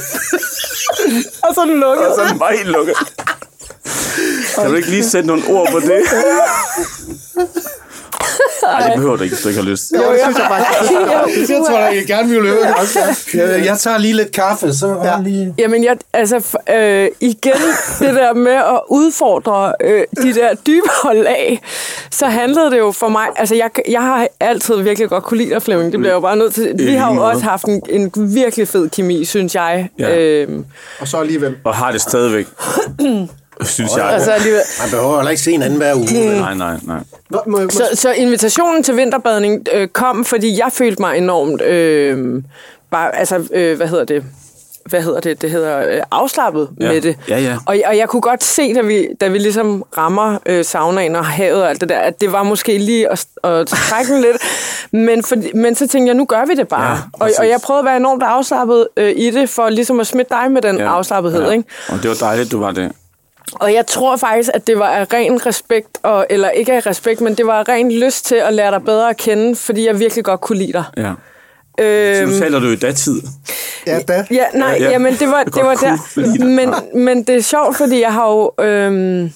[1.42, 2.06] Og så er den lukket.
[2.06, 2.96] Og så er den bare helt lukket.
[4.54, 6.02] Kan du ikke lige sætte nogle ord på det?
[8.62, 9.92] Nej, det behøver du ikke, hvis du ikke har lyst.
[9.92, 10.92] Jo, det synes jeg faktisk.
[11.53, 12.40] Jeg tror, jeg gerne vil
[12.81, 12.98] også.
[13.38, 15.20] Jeg, jeg tager lige lidt kaffe, så ja.
[15.22, 15.55] lige...
[15.59, 17.53] Jamen, jeg, altså, øh, igen,
[17.98, 21.62] det der med at udfordre øh, de der dybere lag,
[22.11, 25.51] så handlede det jo for mig, altså, jeg, jeg har altid virkelig godt kunne lide
[25.51, 26.72] dig, Flemming, det bliver jo bare nødt til.
[26.79, 29.88] Vi har jo også haft en, en virkelig fed kemi, synes jeg.
[29.98, 30.18] Ja.
[30.18, 30.64] Øhm,
[31.01, 31.57] Og så alligevel.
[31.64, 32.46] Og har det stadigvæk.
[33.64, 34.05] Synes jeg.
[34.11, 34.61] altså, alligevel.
[34.81, 36.07] Man behøver heller ikke se hinanden hver uge.
[36.31, 36.40] vel?
[36.40, 36.98] Nej, nej, nej.
[37.31, 41.62] Må, må, må, Så, så invitationen til vinterbadning øh, kom, fordi jeg følte mig enormt,
[41.62, 42.42] øh,
[42.90, 44.25] bare, altså, øh, hvad hedder det?
[44.87, 45.42] Hvad hedder det?
[45.42, 46.88] Det hedder øh, afslappet Ja.
[46.92, 47.16] med det.
[47.29, 47.57] Ja, ja.
[47.66, 51.25] Og, og jeg kunne godt se, da vi, da vi ligesom rammer øh, saunaen og
[51.27, 54.37] havet og alt det der, at det var måske lige at, at trække lidt.
[55.07, 56.90] Men, for, men så tænkte jeg, nu gør vi det bare.
[56.90, 57.38] Ja, og, præcis.
[57.38, 60.53] og jeg prøvede at være enormt afslappet øh, i det, for ligesom at smitte dig
[60.53, 60.85] med den ja.
[60.96, 61.51] afslappethed.
[61.53, 61.64] Ikke?
[61.88, 62.92] Og det var dejligt, du var det.
[63.54, 67.20] Og jeg tror faktisk, at det var af ren respekt, og, eller ikke af respekt,
[67.20, 69.98] men det var af ren lyst til at lære dig bedre at kende, fordi jeg
[69.98, 70.84] virkelig godt kunne lide dig.
[70.96, 71.12] Ja.
[71.84, 73.22] Øhm, Nu taler du i datid.
[73.86, 74.26] ja, da.
[74.30, 74.90] ja, nej, Ja, ja, ja.
[74.90, 76.44] jamen det var, Det det var lide der.
[76.44, 78.64] Men, men det er sjovt, fordi jeg har jo...
[78.64, 79.32] Øhm,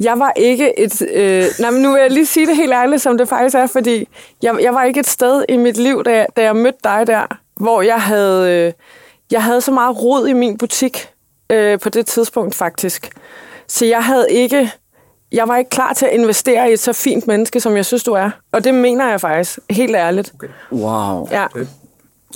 [0.00, 1.02] jeg var ikke et...
[1.14, 3.66] Øh, nej, men nu vil jeg lige sige det helt ærligt, som det faktisk er,
[3.66, 4.08] fordi
[4.42, 7.04] jeg, jeg var ikke et sted i mit liv, da jeg, da jeg mødte dig
[7.06, 8.72] der, hvor jeg havde, øh,
[9.30, 11.08] jeg havde så meget rod i min butik
[11.54, 13.10] øh, på det tidspunkt faktisk.
[13.68, 14.70] Så jeg havde ikke...
[15.32, 18.04] Jeg var ikke klar til at investere i et så fint menneske, som jeg synes,
[18.04, 18.30] du er.
[18.52, 20.32] Og det mener jeg faktisk, helt ærligt.
[20.72, 21.28] Wow.
[21.30, 21.46] Ja.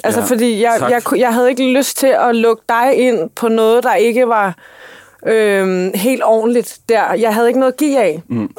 [0.04, 0.90] Altså, Ja, fordi jeg, tak.
[0.90, 4.54] jeg, jeg havde ikke lyst til at lukke dig ind på noget, der ikke var
[5.26, 7.12] øhm, helt ordentligt der.
[7.14, 8.22] Jeg havde ikke noget at give af.
[8.28, 8.50] Mm.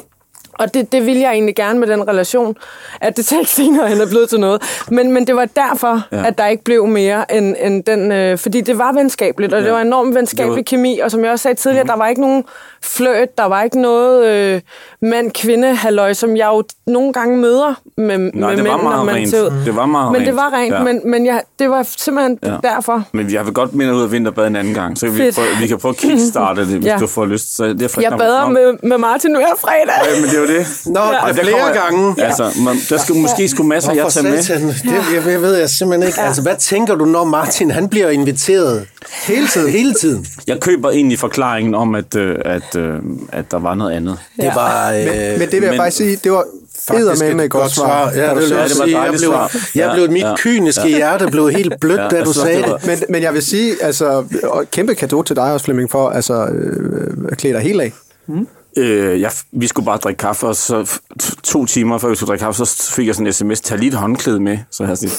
[0.60, 2.56] Og det, det ville jeg egentlig gerne med den relation,
[3.00, 4.62] at det ikke senere hen er blevet til noget.
[4.90, 6.26] Men, men det var derfor, Ja.
[6.26, 8.12] at der ikke blev mere end, end den...
[8.12, 9.64] Øh, fordi det var venskabeligt, og ja.
[9.66, 10.98] det var enormt venskabelig Det kemi.
[10.98, 11.88] Og som jeg også sagde tidligere, mm.
[11.88, 12.44] der var ikke nogen
[12.82, 14.60] fløjt, der var ikke noget øh,
[15.02, 18.90] mand-kvinde halløj som jeg jo nogle gange møder med, med Nej, det var mænd, når
[18.90, 19.34] meget man rent.
[19.34, 19.52] ud.
[19.66, 20.26] Det var meget Men rent.
[20.26, 20.82] det var rent, Ja.
[20.82, 22.56] men, men jeg, det var simpelthen Ja.
[22.62, 23.02] derfor.
[23.12, 25.66] Men jeg vil godt minde ud af vinterbad en anden gang, så vi, prøve, vi
[25.66, 26.96] kan prøve at kickstarte det, hvis Ja.
[27.00, 27.56] du får lyst.
[27.56, 30.14] Så det er Jeg bader med, med Martin nu her fredag.
[30.14, 30.66] Ja, men det er det.
[30.86, 31.06] Nå, ja.
[31.28, 32.22] der flere kommer- gange.
[32.24, 34.42] Altså, man, der skal måske skulle masser af jer Hvorfor tage med.
[34.42, 34.68] satan?
[34.68, 34.84] Det,
[35.14, 36.20] jeg, jeg ved jeg simpelthen ikke.
[36.20, 38.86] Altså, hvad tænker du, når Martin han bliver inviteret
[39.26, 39.70] hele tiden?
[39.70, 40.26] Hele tiden.
[40.46, 42.94] Jeg køber egentlig forklaringen om, at, øh, at, øh,
[43.32, 44.18] at der var noget andet.
[44.36, 44.90] Det var...
[44.92, 46.44] Øh, Men, men det vil jeg men- faktisk sige, det var
[46.88, 48.10] faktisk med et godt svar.
[48.14, 49.00] Ja, det, vil Ja, jeg det var sige.
[49.00, 49.50] Jeg blev, svar.
[49.74, 52.46] jeg Ja, blev, mit ja, kyniske hjerte blev helt blødt, Ja, da jeg du synes,
[52.46, 52.86] sagde det.
[52.86, 54.24] Men, men jeg vil sige, altså,
[54.72, 57.92] kæmpe kado til dig også, Flemming, for altså, øh, at klæde dig helt af.
[58.76, 61.00] Øh, jeg, vi skulle bare drikke kaffe, og så
[61.42, 63.88] to timer før vi skulle drikke kaffe, så fik jeg sådan en sms, tag lige
[63.88, 64.58] et håndklæde med.
[64.70, 65.10] Så jeg sådan,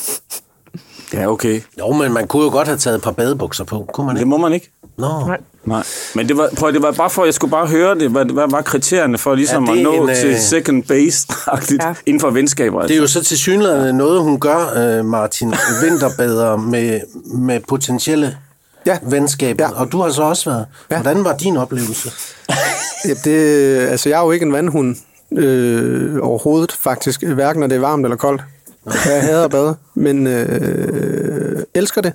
[1.13, 1.61] ja, okay.
[1.79, 3.89] Jo, men man kunne jo godt have taget et par badebukser på.
[3.93, 4.29] Kunne man Det ikke?
[4.29, 4.71] må man ikke.
[4.97, 5.07] Nå.
[5.27, 5.37] Nej.
[5.65, 5.83] Nej,
[6.15, 8.09] men det var, prøv, det var bare for, jeg skulle bare høre det.
[8.09, 10.83] Hvad, hvad var kriterierne for ligesom Ja, ja, det at nå en, til øh, second
[10.83, 11.87] base-agtigt ja.
[11.87, 11.93] Ja.
[12.05, 12.81] inden for venskaber?
[12.81, 16.99] Det er jo så til synligheden noget, hun gør, øh, Martin, vinterbader med,
[17.33, 18.37] med potentielle
[18.85, 18.97] Ja.
[19.01, 19.63] venskaber.
[19.63, 19.79] Ja.
[19.79, 20.65] Og du har så også været.
[20.91, 21.01] Ja.
[21.01, 22.11] Hvordan var din oplevelse?
[23.05, 24.95] Ja, det, altså, jeg er jo ikke en vandhund
[25.31, 27.23] øh, overhovedet, faktisk.
[27.23, 28.41] Hverken når det er varmt eller koldt.
[28.85, 32.13] Jeg hader at bade, men øh, elsker det.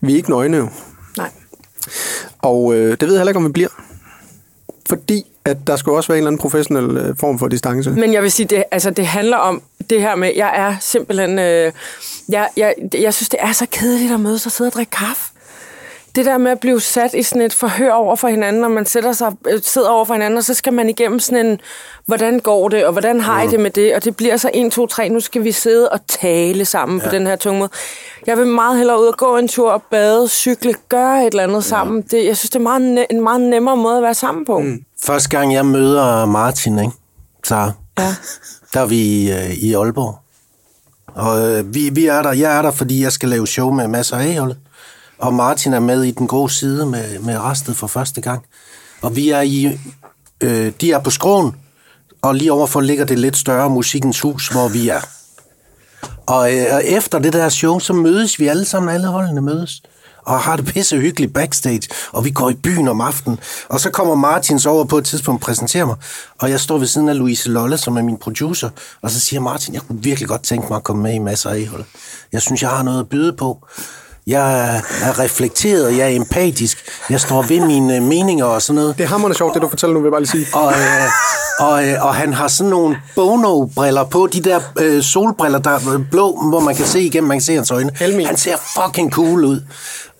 [0.00, 0.68] Vi er ikke nøgne jo.
[1.16, 1.30] Nej.
[2.38, 3.68] Og øh, det ved jeg heller ikke, om vi bliver.
[4.88, 7.90] Fordi at der skal også være en eller anden professionel øh, form for distance.
[7.90, 11.38] Men jeg vil sige, det, altså, det handler om det her med, jeg er simpelthen...
[11.38, 11.72] Øh,
[12.28, 15.29] jeg, jeg, jeg synes, det er så kedeligt at mødes og sidde og drikke kaffe.
[16.14, 18.86] Det der med at blive sat i sådan et forhør over for hinanden, når man
[18.86, 21.60] sætter sig, øh, sidder over for hinanden, og så skal man igennem sådan en,
[22.06, 23.94] hvordan går det, og hvordan har I det med det?
[23.94, 27.04] Og det bliver så 1, 2, 3, nu skal vi sidde og tale sammen ja.
[27.04, 27.70] på den her tunge måde.
[28.26, 31.42] Jeg vil meget hellere ud og gå en tur og bade, cykle, gøre et eller
[31.42, 32.02] andet sammen.
[32.02, 34.58] Det, jeg synes, det er meget, en meget nemmere måde at være sammen på.
[34.58, 34.78] Mm.
[35.02, 36.92] Første gang, jeg møder Martin, ikke?
[37.44, 38.14] Så Ja.
[38.74, 40.18] der er vi øh, i Aalborg.
[41.14, 43.88] Og øh, vi, vi er der, jeg er der, fordi jeg skal lave show med
[43.88, 44.56] masser af A-holdet.
[45.20, 48.44] Og Martin er med i den gode side med, med restet for første gang.
[49.02, 49.78] Og vi er i,
[50.40, 51.54] øh, de er på skråen,
[52.22, 55.00] og lige overfor ligger det lidt større Musikkens Hus, hvor vi er.
[56.26, 59.82] Og, øh, og efter det der show, så mødes vi alle sammen, alle holdene mødes,
[60.26, 63.38] og har det pisse hyggeligt backstage, og vi går i byen om aftenen.
[63.68, 65.96] Og så kommer Martin så over på et tidspunkt og præsenterer mig,
[66.40, 68.70] og jeg står ved siden af Louise Lolle, som er min producer,
[69.02, 71.50] og så siger Martin, jeg kunne virkelig godt tænke mig at komme med i masser
[71.50, 71.84] af A-hold.
[72.32, 73.66] Jeg synes, jeg har noget at byde på.
[74.30, 78.98] Jeg er, er reflekteret, jeg er empatisk, jeg står ved mine meninger og sådan noget.
[78.98, 80.46] Det er hammerende sjovt, det du fortæller nu, vil jeg bare lige sige.
[80.52, 85.58] Og, øh, og, øh, og han har sådan nogle Bono-briller på, de der øh, solbriller,
[85.58, 87.90] der er blå, hvor man kan se igennem, man kan se hans øjne.
[87.96, 88.26] Helmin.
[88.26, 89.60] Han ser fucking cool ud.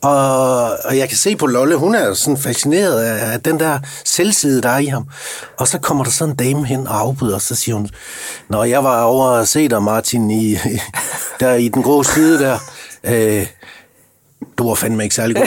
[0.02, 3.78] Og, og jeg kan se på Lolle, hun er sådan fascineret af, af den der
[4.04, 5.04] selvside, der er i ham.
[5.58, 7.88] Og så kommer der sådan en dame hen og afbryder, og så siger hun,
[8.48, 10.56] Når jeg var over at se dig, Martin, i,
[11.40, 12.58] der i den grå side der,
[13.04, 13.46] øh,
[14.58, 15.46] du var fandme ikke særlig god.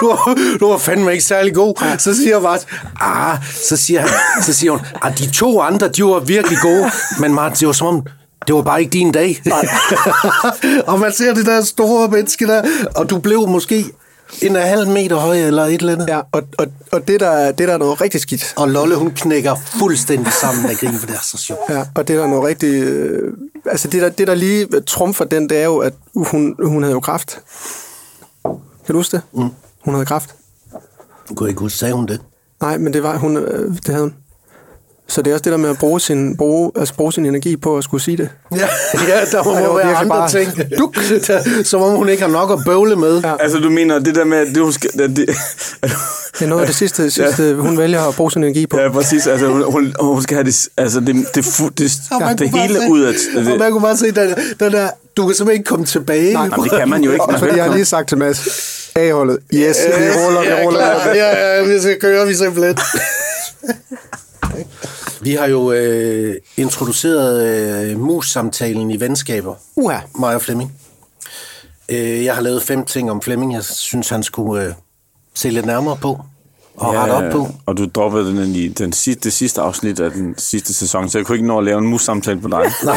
[0.00, 1.98] du, var, du var fandme ikke særlig god.
[1.98, 2.68] Så siger Martin,
[3.00, 4.10] ah, så siger, han,
[4.42, 6.90] så siger hun, ah, de to andre, de var virkelig gode.
[7.20, 8.06] Men Martin, det var som om,
[8.46, 9.42] det var bare ikke din dag.
[10.90, 12.62] og man ser det der store menneske der,
[12.96, 13.84] og du blev måske
[14.42, 16.08] en halv meter høj eller et eller andet.
[16.08, 18.54] Ja, og, og, og det, der, det der er noget rigtig skidt.
[18.56, 21.60] Og Lolle, hun knækker fuldstændig sammen af grin, for det er så sjovt.
[21.70, 22.74] Ja, og det der er noget rigtig...
[22.82, 23.32] Øh,
[23.66, 26.94] altså det der, det der lige trumfer den, det er jo, at hun, hun havde
[26.94, 27.38] jo kraft.
[28.86, 29.22] Kan du huske det?
[29.32, 29.48] Mm.
[29.84, 30.34] Hun havde kraft.
[31.28, 32.20] Du kunne ikke huske, sagde hun det?
[32.60, 34.14] Nej, men det var hun, øh, det havde hun.
[35.08, 37.56] Så det er også det der med at bruge sin, bruge, altså bruge sin energi
[37.56, 38.28] på at skulle sige det.
[38.56, 38.58] Ja,
[39.08, 40.52] ja der må det var være andre bare- ting.
[40.78, 40.92] Du,
[41.26, 43.20] der, som om hun ikke har nok at bøvle med.
[43.22, 43.32] Ja.
[43.40, 44.90] Altså, du mener det der med, at du skal...
[45.02, 45.28] At det,
[45.82, 45.90] at,
[46.38, 48.78] Det er noget af det sidste, sidste hun vælger at bruge sin energi på.
[48.80, 49.26] ja, præcis.
[49.26, 52.50] Altså, hun, hun, hun skal have det, altså, det, det, fu- det, Og man det
[52.52, 53.14] bare hele se- ud af...
[53.36, 56.32] Og Det, man kunne bare se, den, den der, du kan simpelthen ikke komme tilbage.
[56.32, 57.24] Nej, Jamen, det kan man jo ikke.
[57.24, 58.48] Og fordi jeg har lige sagt til Mads,
[58.96, 59.92] A-holdet, yes, vi
[60.26, 60.80] ruller, vi ja, ruller.
[60.80, 61.14] klar.
[61.14, 62.76] ja, ja, vi skal køre, vi simpelthen.
[65.20, 67.46] vi har jo øh, introduceret
[67.90, 69.54] øh, mus-samtalen i venskaber.
[69.76, 69.98] Uha.
[70.18, 70.72] Mig og Flemming.
[71.88, 74.72] Øh, jeg har lavet fem ting om Flemming, jeg synes, han skulle øh,
[75.34, 76.20] se lidt nærmere på.
[76.76, 77.48] Og rette op på.
[77.66, 81.18] Og du droppede den i den sidste, det sidste afsnit af den sidste sæson, så
[81.18, 82.58] jeg kunne ikke nå at lave en mus-samtale på dig.
[82.84, 82.96] Nej,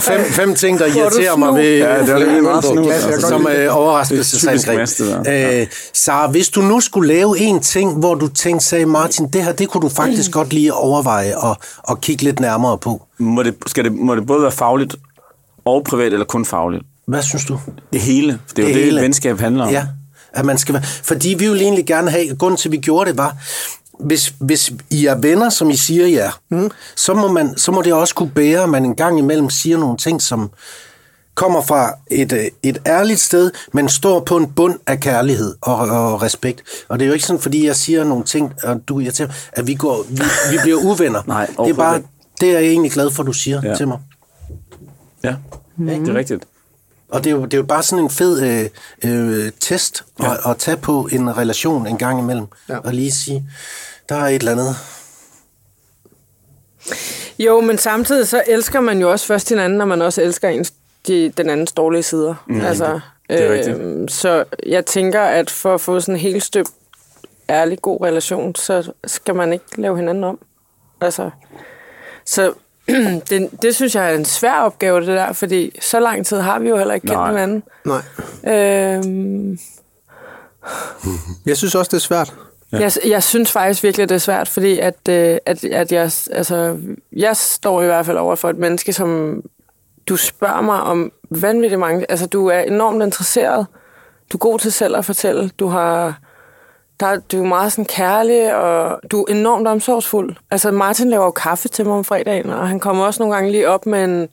[0.00, 3.28] fem, fem ting, der irriterer mig ved Ja, det var lidt meget snu, altså.
[3.28, 5.60] som øh, er der.
[5.60, 9.44] Øh, Sara, hvis du nu skulle lave en ting, hvor du tænkte, sagde Martin, det
[9.44, 13.02] her, det kunne du faktisk godt lige overveje og, og kigge lidt nærmere på.
[13.18, 14.96] Må det, skal det, må det både være fagligt
[15.64, 16.82] og privat, eller kun fagligt?
[17.06, 17.58] Hvad synes du?
[17.92, 18.38] Det hele.
[18.56, 18.96] Det er jo det, hele.
[18.96, 19.70] det venskab handler om.
[19.70, 19.86] Ja,
[20.34, 20.82] at man skal være...
[20.82, 22.36] Fordi vi vil egentlig gerne have...
[22.36, 23.36] Grunden til, at vi gjorde det, var...
[24.00, 26.70] Hvis, hvis I er venner, som I siger, ja, mm.
[26.96, 29.78] så, må man, så må det også kunne bære, at man en gang imellem siger
[29.78, 30.50] nogle ting, som
[31.34, 35.76] kommer fra et, øh, et ærligt sted, men står på en bund af kærlighed og,
[35.76, 36.62] og respekt.
[36.88, 39.66] Og det er jo ikke sådan, fordi jeg siger nogle ting, og du irriterer, at
[39.66, 41.22] vi, går, vi, vi bliver uvenner.
[41.26, 42.02] Nej, det er bare,
[42.40, 43.74] det er jeg egentlig glad for, du siger ja.
[43.74, 43.98] Til mig.
[45.24, 45.34] ja.
[45.78, 46.44] Det er rigtigt.
[47.12, 48.70] Og det er, jo, det er jo bare sådan en fed øh,
[49.04, 50.32] øh, test ja.
[50.32, 52.46] at, at tage på en relation en gang imellem.
[52.68, 52.78] Ja.
[52.78, 53.44] Og lige sige,
[54.08, 54.76] der er et eller andet.
[57.38, 60.72] Jo, men samtidig så elsker man jo også først hinanden, når man også elsker ens,
[61.06, 62.34] de, den andens dårlige sider.
[62.46, 63.78] Mm, altså, det er rigtigt.
[63.78, 66.70] øhm, så jeg tænker, at for at få sådan en helt støbt,
[67.48, 70.38] ærlig, god relation, så skal man ikke lave hinanden om.
[71.00, 71.30] Altså,
[72.24, 72.52] så
[73.30, 76.58] det, det synes jeg er en svær opgave, det der, fordi så lang tid har
[76.58, 77.30] vi jo heller ikke kendt Nej.
[77.30, 77.62] hinanden.
[77.84, 78.02] Nej.
[78.54, 79.58] Øhm,
[81.46, 82.34] Jeg synes også, det er svært.
[82.72, 82.78] Ja.
[82.78, 86.78] Jeg, jeg synes faktisk virkelig, det er svært, fordi at, øh, at, at jeg, altså,
[87.12, 89.40] jeg står i hvert fald over for et menneske, som
[90.08, 92.06] du spørger mig om vanvittigt mange...
[92.10, 93.66] Altså, du er enormt interesseret.
[94.32, 95.50] Du er god til selv at fortælle.
[95.58, 96.18] Du har...
[97.00, 100.36] Der, du er meget sådan kærlig, og du er enormt omsorgsfuld.
[100.50, 103.52] Altså, Martin laver jo kaffe til mig om fredagen, og han kommer også nogle gange
[103.52, 104.28] lige op med en,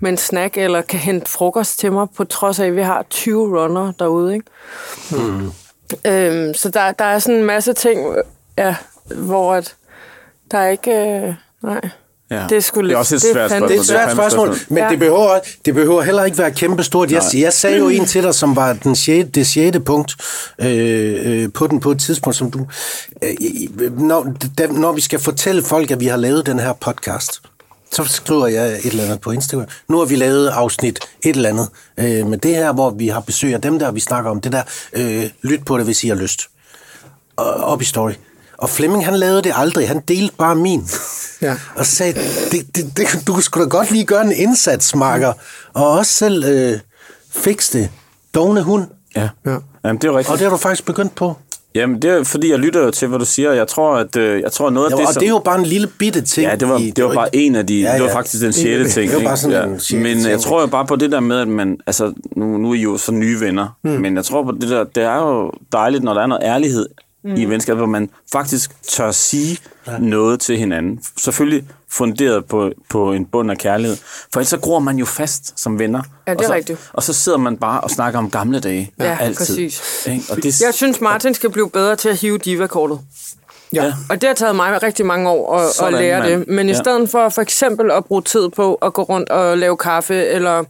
[0.00, 3.02] med en snack, eller kan hente frokost til mig, på trods af, at vi har
[3.10, 4.46] 20 runner derude, ikke?
[6.06, 8.14] Øhm, så der, der er sådan en masse ting,
[8.58, 8.76] ja,
[9.16, 9.76] hvor at
[10.50, 10.90] der er ikke...
[10.90, 11.80] Øh, nej.
[12.30, 12.46] Ja.
[12.48, 13.68] Det er sgu det er lidt- også et det svært spørgsmål.
[13.68, 14.88] Det er et svært spørgsmål, men Ja.
[14.90, 17.10] det, behøver, det behøver heller ikke være kæmpestort.
[17.10, 20.14] Jeg, jeg sagde jo en til dig, som var den sjette, det sjette punkt
[20.58, 22.66] øh, øh, på den på et tidspunkt, som du...
[23.22, 24.26] Øh, når,
[24.58, 27.42] da, når vi skal fortælle folk, at vi har lavet den her podcast,
[27.92, 29.66] så skriver jeg et eller andet på Instagram.
[29.88, 31.68] Nu har vi lavet afsnit et eller andet
[31.98, 34.52] øh, med det her, hvor vi har besøg af dem der, vi snakker om det
[34.52, 34.62] der.
[34.92, 36.40] Øh, lyt på det, hvis I har lyst.
[37.36, 38.12] Og, op i story.
[38.58, 39.88] Og Flemming, han lavede det aldrig.
[39.88, 40.82] Han delte bare min.
[41.42, 41.54] Ja.
[41.74, 42.12] Og så sagde,
[42.50, 45.32] det, det, det, du skulle da godt lige gøre en indsats, Marker.
[45.74, 46.78] Og også selv øh,
[47.30, 47.88] fikse det.
[48.34, 48.84] Dogne hund.
[49.16, 49.28] Ja.
[49.46, 49.56] Ja.
[49.84, 50.32] Jamen, det er rigtigt.
[50.32, 51.36] Og det har du faktisk begyndt på.
[51.74, 53.52] Jamen, det er fordi, jeg lytter jo til, hvad du siger.
[53.52, 55.20] Jeg tror, at øh, jeg tror noget af Ja, det, og som...
[55.20, 56.46] det er jo bare en lille bitte ting.
[56.50, 57.74] Ja, det var, i- det var bare ikke- en af de...
[57.74, 57.94] Ja, Ja, ja.
[57.94, 58.06] Det ja.
[58.06, 59.10] var faktisk den sjette ting.
[59.10, 60.30] Det var bare sådan en sjette Men ting.
[60.30, 61.76] jeg tror jo bare på det der med, at man...
[61.86, 63.76] Altså, nu, nu er I jo så nye venner.
[63.84, 63.90] Mm.
[63.90, 64.84] Men jeg tror på det der...
[64.84, 66.86] Det er jo dejligt, når der er noget ærlighed
[67.26, 67.34] mm.
[67.36, 69.98] i venskab, hvor man faktisk tør sige ja.
[69.98, 71.00] noget til hinanden.
[71.18, 73.96] Selvfølgelig funderet på, på en bund af kærlighed.
[74.32, 76.02] For ellers så gror man jo fast som venner.
[76.26, 76.90] Ja, det er og så, rigtigt.
[76.92, 78.92] Og så sidder man bare og snakker om gamle dage.
[79.00, 79.36] Ja, altid.
[79.36, 80.06] præcis.
[80.06, 80.22] Ikke?
[80.30, 83.00] Og det, Jeg synes, Martin skal blive bedre til at hive diva-kortet.
[83.72, 83.92] Ja.
[84.10, 86.40] Og det har taget mig rigtig mange år at, at Sådan, lære mand.
[86.40, 86.48] det.
[86.48, 86.78] Men i Ja.
[86.78, 90.64] stedet for for eksempel at bruge tid på at gå rundt og lave kaffe, eller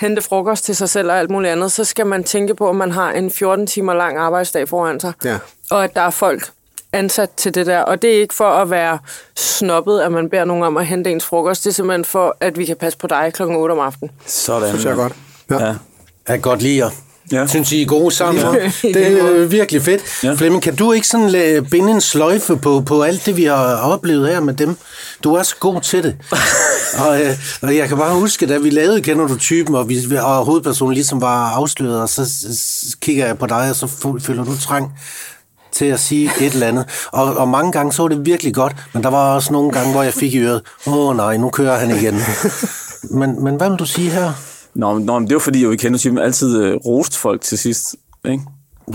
[0.00, 2.76] hente frokost til sig selv og alt muligt andet, så skal man tænke på, at
[2.76, 5.12] man har en 14 timer lang arbejdsdag foran sig.
[5.24, 5.38] Ja.
[5.70, 6.48] Og at der er folk
[6.92, 7.78] ansat til det der.
[7.80, 8.98] Og det er ikke for at være
[9.36, 11.64] snobbet, at man beder nogen om at hente ens frokost.
[11.64, 14.10] Det er simpelthen for, at vi kan passe på dig klokken 8 om aftenen.
[14.26, 14.68] Sådan.
[14.68, 15.12] Synes jeg godt.
[15.50, 15.66] Ja.
[15.66, 15.74] Ja.
[16.28, 16.90] Jeg godt lide jer.
[17.32, 17.46] Ja.
[17.46, 18.44] Synes I er gode sammen?
[18.82, 20.02] det er øh, virkelig fedt.
[20.24, 20.28] Ja.
[20.28, 20.34] Ja.
[20.34, 23.76] Flemming, kan du ikke sådan la- binde en sløjfe på, på alt det, vi har
[23.76, 24.76] oplevet her med dem?
[25.24, 26.16] Du er så god til det.
[27.06, 27.30] og, øh,
[27.62, 30.94] og jeg kan bare huske, da vi lavede Kender du typen, og, vi, og hovedpersonen
[30.94, 33.86] ligesom var afsløret, og så s- s- kigger jeg på dig, og så
[34.20, 34.92] føler du trang
[35.78, 37.08] til at sige et eller andet.
[37.12, 40.02] Og, og mange gange så det virkelig godt, men der var også nogle gange, hvor
[40.02, 42.14] jeg fik i øret, åh nej, nu kører han igen.
[43.20, 44.32] men, men hvad vil du sige her?
[44.74, 47.40] Nå, nå, men det er jo fordi, jeg jo kender typen altid øh, rost folk
[47.40, 48.42] til sidst, ikke?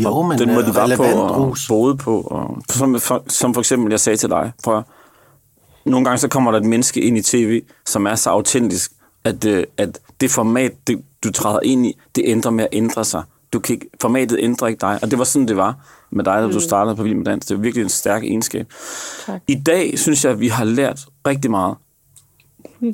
[0.04, 1.68] Jo, Og men, den måde, øh, de var på og ros.
[1.68, 2.22] boede på.
[2.22, 4.84] Og, som, for, som for eksempel, jeg sagde til dig, prøv at-
[5.86, 8.92] nogle gange så kommer der et menneske ind i tv, som er så autentisk,
[9.24, 13.06] at, øh, at det format, det, du træder ind i, det ændrer med at ændre
[13.06, 13.24] sig.
[13.54, 15.76] Du kan ikke, formatet ændrer ikke dig, og det var sådan, det var
[16.16, 17.46] med dig, da du startede på Vild med Dans.
[17.46, 18.74] Det er virkelig en stærk egenskab.
[19.26, 19.42] Tak.
[19.48, 21.76] I dag synes jeg, at vi har lært rigtig meget.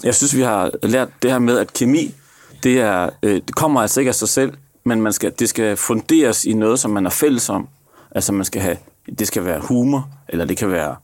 [0.04, 2.16] Jeg synes, vi har lært det her med, at kemi,
[2.64, 4.54] det, er, øh, det kommer altså ikke af sig selv,
[4.84, 7.68] men man skal, det skal funderes i noget, som man er fælles om.
[8.12, 8.78] Altså man skal have,
[9.20, 10.96] det skal være humor, eller det kan være,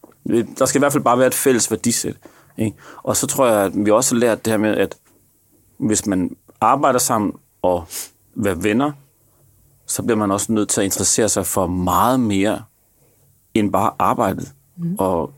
[0.57, 2.15] der skal i hvert fald bare være et fælles værdisæt.
[2.57, 2.77] Ikke?
[3.03, 4.95] Og så tror jeg, at vi også har lært det her med, at
[5.77, 7.85] hvis man arbejder sammen og
[8.35, 8.91] være venner,
[9.87, 12.61] så bliver man også nødt til at interessere sig for meget mere
[13.53, 14.51] end bare arbejdet.
[14.77, 14.95] Mm.
[14.99, 15.31] Og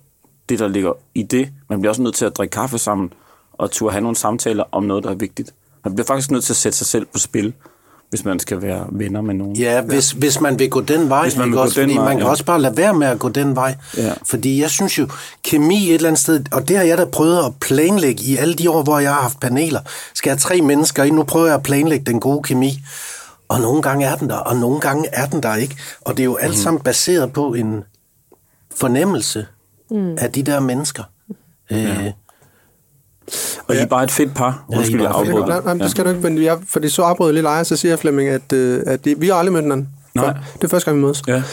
[0.49, 1.49] det, der ligger i det.
[1.69, 3.13] Man bliver også nødt til at drikke kaffe sammen,
[3.53, 5.53] og turde have nogle samtaler om noget, der er vigtigt.
[5.85, 7.53] Man bliver faktisk nødt til at sætte sig selv på spil,
[8.09, 9.55] hvis man skal være venner med nogen.
[9.55, 10.19] Ja, hvis, ja.
[10.19, 11.81] hvis man vil gå den vej, Hvis man vil gå også?
[11.81, 12.29] den vej, man kan ja.
[12.29, 13.75] også bare lade være med at gå den vej.
[13.97, 14.13] Ja.
[14.25, 15.07] Fordi jeg synes jo,
[15.43, 18.53] kemi et eller andet sted, og det har jeg da prøvet at planlægge i alle
[18.53, 19.79] de år, hvor jeg har haft paneler.
[20.13, 22.79] Skal jeg have tre mennesker ind, nu prøver jeg at planlægge den gode kemi.
[23.47, 25.77] Og nogle gange er den der, og nogle gange er den der ikke.
[26.01, 27.83] Og det er jo alt sammen baseret på en
[28.75, 29.45] fornemmelse
[29.91, 30.17] mm.
[30.19, 31.03] af de der mennesker.
[31.71, 32.11] Øh,
[33.67, 34.65] Og I er bare et fedt par.
[34.71, 37.01] Ja, Undskyld, jeg bare fedt afbryder Nej, det skal du ikke, men jeg, fordi så
[37.01, 39.53] afbryder jeg lige leje, så siger jeg Flemming, at, øh, at det, vi har aldrig
[39.53, 39.89] mødt hinanden.
[40.15, 40.33] Nej.
[40.53, 41.23] Det er første gang, vi mødes.
[41.27, 41.43] Ja.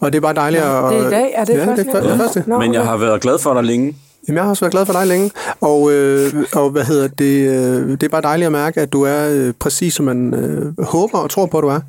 [0.00, 0.70] Og det er bare dejligt at...
[0.92, 1.32] Det er i dag?
[1.34, 2.16] Er det ja, første det er, ja.
[2.16, 2.44] første.
[2.46, 3.96] Nå, Men jeg har været glad for dig længe.
[4.28, 7.48] Jamen, jeg har også været glad for dig længe, og, øh, og hvad hedder det,
[7.50, 10.84] øh, det er bare dejligt at mærke, at du er øh, præcis, som man øh,
[10.84, 11.80] håber og tror på, at du er.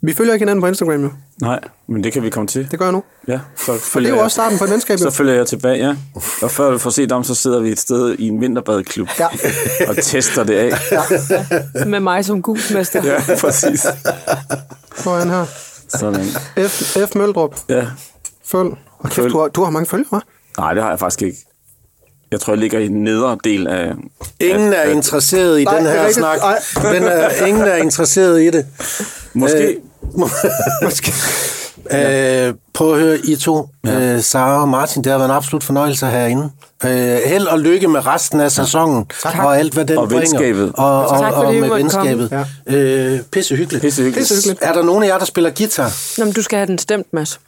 [0.00, 1.10] Vi følger ikke hinanden på Instagram, jo.
[1.42, 2.68] Nej, men det kan vi komme til.
[2.70, 3.02] Det gør jeg nu.
[3.28, 4.98] Ja, så Og det følger er jo jeg- også starten på et venskab.
[4.98, 5.94] Så følger jeg tilbage, ja.
[6.42, 9.26] Og før vi får set om, så sidder vi et sted i en vinterbadeklub Ja.
[9.88, 10.72] og tester det af.
[11.86, 13.04] Med mig som gulsmester.
[13.04, 13.86] Ja, præcis.
[15.04, 15.44] Han her?
[15.88, 16.24] Sådan.
[16.68, 17.14] F, F.
[17.14, 17.56] Møldrup.
[17.68, 17.86] Ja.
[18.46, 18.68] Følg.
[18.98, 19.32] Og kæft, Følg.
[19.32, 20.52] du har, du har mange følgere, hva'?
[20.58, 21.38] Nej, det har jeg faktisk ikke.
[22.36, 23.92] Jeg tror, jeg ligger i den nedre del af...
[24.40, 26.16] ingen er interesseret i Nej, den er her rigtigt.
[26.16, 26.38] snak.
[26.38, 26.92] Nej.
[26.94, 28.66] Den er, ingen er interesseret i det.
[29.34, 29.76] Måske...
[30.84, 31.12] Måske.
[31.90, 34.14] Øh, prøv at høre, I to, ja.
[34.14, 36.50] øh, Sara og Martin, det har været en absolut fornøjelse herinde.
[36.84, 36.90] Øh,
[37.26, 39.38] held og lykke med resten af sæsonen, Tak.
[39.44, 40.20] og alt, hvad den Og bringer.
[40.38, 40.72] venskabet.
[40.74, 42.10] Og, og, Tak, og, med måtte komme.
[42.10, 42.44] venskabet.
[42.70, 42.76] Ja.
[42.76, 43.82] Øh, pisse hyggeligt.
[43.82, 44.28] Pisse hyggeligt.
[44.28, 44.58] Pisse hyggeligt.
[44.62, 45.92] Er der nogen af jer, der spiller guitar?
[46.18, 47.40] Nå, men du skal have den stemt, Mads.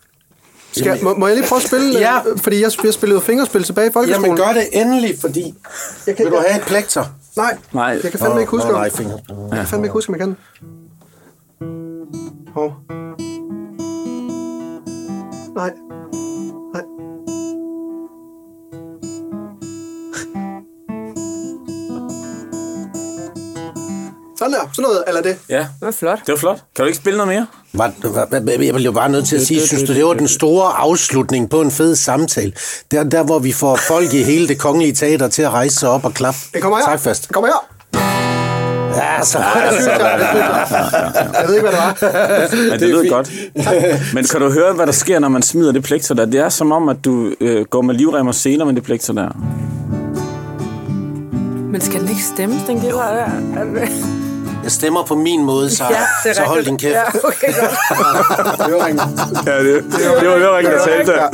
[0.73, 1.99] Skal, må, må jeg lige prøve at spille?
[2.09, 2.19] Ja.
[2.27, 4.25] øh, Fordi jeg, jeg spillede fingerspil tilbage i folkeskolen.
[4.39, 5.55] Jamen gør det endelig, fordi...
[6.07, 7.05] Jeg kan- Vil du have et plekter?
[7.37, 8.01] Nej, Nej.
[8.03, 9.19] jeg kan fandme ikke huske, nej, fingre.
[9.29, 10.37] jeg kan fandme ikke huske, om jeg kan.
[12.55, 12.75] Hov.
[15.57, 15.71] Nej.
[16.75, 16.83] Nej.
[24.39, 25.39] Sådan der, sådan noget, eller det.
[25.49, 26.19] Ja, Det var flot.
[26.27, 26.57] det var flot.
[26.77, 27.47] Kan du ikke spille noget mere?
[27.73, 30.73] Var, var, jeg jo bare nødt til at sige, synes du, det var den store
[30.73, 32.53] afslutning på en fed samtale.
[32.91, 35.89] Der, der hvor vi får folk i hele det kongelige teater til at rejse sig
[35.89, 36.41] op og klappe.
[36.55, 36.85] Det kommer her.
[36.85, 37.23] Tak fast.
[37.23, 37.79] Det kommer her.
[38.97, 39.73] Ja, så jeg,
[41.49, 41.99] ved ikke, hvad det var.
[42.71, 43.31] Ja, det, lyder godt.
[44.14, 46.25] Men kan du høre, hvad der sker, når man smider det plekter der?
[46.25, 49.12] Det er som om, at du øh, går med livrem og seler med det plekter
[49.12, 49.29] der.
[51.73, 54.28] Men skal den ikke stemmes, den guitar der?
[54.69, 55.85] Jeg stemmer på min måde, så,
[56.25, 56.95] Ja, så hold din kæft.
[56.95, 57.75] Ja, okay, godt.
[59.47, 59.85] Ja, det,
[60.21, 61.29] det var høringen, der talte der.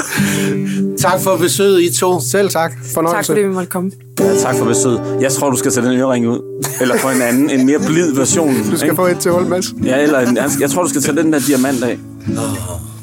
[0.98, 2.20] Tak for besøget, I to.
[2.20, 2.72] Selv tak.
[2.94, 3.16] Fornøjelse.
[3.18, 3.90] Tak fordi vi måtte komme.
[4.20, 5.18] Ja, tak for besøget.
[5.20, 6.40] Jeg tror, du skal tage den ørering ud.
[6.80, 8.54] Eller få en anden, en mere blid version.
[8.70, 8.96] Du skal ikke?
[8.96, 9.66] få et til hul, Mads.
[9.84, 11.98] Ja, eller en, jeg tror, du skal tage den der diamant af.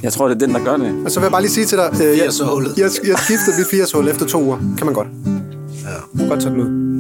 [0.04, 0.96] Jeg tror, det er den, der gør det.
[1.06, 2.74] Og så vil jeg bare lige sige til dig, øh, jeg, 80'er-hullet.
[2.78, 4.58] jeg, jeg skiftede mit 80 hul efter to uger.
[4.78, 5.08] Kan man godt.
[6.20, 6.28] Ja.
[6.28, 6.92] Godt tage den ud.